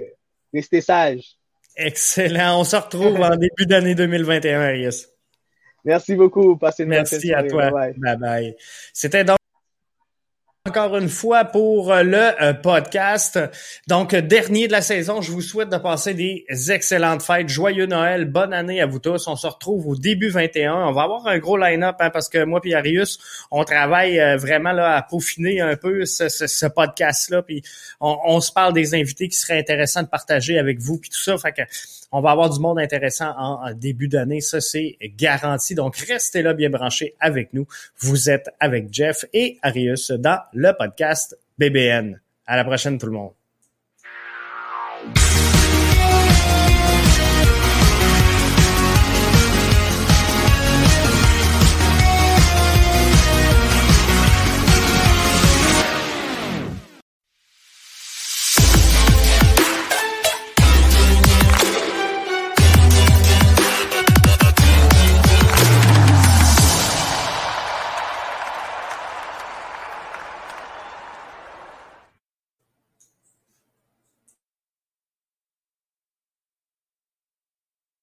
restez 0.54 0.82
sages. 0.82 1.38
Excellent. 1.76 2.60
On 2.60 2.64
se 2.64 2.76
retrouve 2.76 3.20
en 3.20 3.36
début 3.36 3.66
d'année 3.66 3.96
2021, 3.96 4.62
Arius. 4.62 5.10
Merci 5.86 6.16
beaucoup. 6.16 6.58
Passez 6.58 6.84
une 6.84 6.90
Merci 6.90 7.34
à 7.34 7.44
toi. 7.44 7.70
Bye 7.70 8.18
bye. 8.18 8.56
C'était 8.94 9.24
donc 9.24 9.38
encore 10.68 10.98
une 10.98 11.10
fois 11.10 11.46
pour 11.46 11.94
euh, 11.94 12.02
le 12.02 12.44
euh, 12.44 12.54
podcast. 12.54 13.40
Donc, 13.88 14.16
dernier 14.16 14.66
de 14.66 14.72
la 14.72 14.82
saison, 14.82 15.22
je 15.22 15.32
vous 15.32 15.42
souhaite 15.42 15.70
de 15.70 15.78
passer 15.78 16.16
des 16.16 16.44
excellentes 16.72 17.22
fêtes. 17.22 17.50
Joyeux 17.50 17.86
Noël, 17.86 18.26
bonne 18.26 18.52
année 18.52 18.82
à 18.82 18.88
vous 18.88 18.98
tous. 18.98 19.28
On 19.28 19.36
se 19.36 19.46
retrouve 19.46 19.88
au 19.88 19.96
début 19.96 20.30
21. 20.30 20.88
On 20.88 20.92
va 20.92 21.04
avoir 21.04 21.28
un 21.28 21.38
gros 21.38 21.56
line-up 21.56 21.98
hein, 22.00 22.10
parce 22.10 22.30
que 22.30 22.44
moi 22.44 22.60
et 22.64 22.74
Arius, 22.74 23.20
on 23.52 23.64
travaille 23.64 24.20
euh, 24.20 24.38
vraiment 24.38 24.72
là 24.72 24.96
à 24.96 25.04
peaufiner 25.04 25.62
un 25.62 25.76
peu 25.76 26.04
ce, 26.04 26.66
podcast-là. 26.66 27.44
Puis 27.44 27.62
on, 28.00 28.42
se 28.42 28.52
parle 28.52 28.74
des 28.74 28.96
invités 28.96 29.28
qui 29.28 29.38
seraient 29.38 29.60
intéressants 29.60 30.02
de 30.02 30.08
partager 30.08 30.58
avec 30.58 30.80
vous 30.80 30.98
puis 30.98 31.12
tout 31.12 31.22
ça. 31.22 31.38
Fait 31.38 31.52
que 31.52 31.62
on 32.18 32.22
va 32.22 32.32
avoir 32.32 32.50
du 32.50 32.62
monde 32.62 32.80
intéressant 32.80 33.34
en, 33.38 33.74
début 33.74 34.08
d'année. 34.08 34.40
Ça, 34.40 34.62
c'est 34.62 34.98
garanti. 35.18 35.76
Donc, 35.76 35.98
restez 35.98 36.42
là 36.42 36.54
bien 36.54 36.70
branchés 36.70 37.14
avec 37.20 37.54
nous. 37.54 37.68
Vous 38.00 38.30
êtes 38.30 38.50
avec 38.62 38.88
Jeff 38.90 39.26
et 39.34 39.60
Arius 39.62 40.12
dans 40.12 40.40
le 40.54 40.72
podcast 40.80 41.38
BBN. 41.58 42.22
À 42.48 42.56
la 42.56 42.64
prochaine 42.64 42.98
tout 42.98 43.08
le 43.08 43.12
monde. 43.12 43.32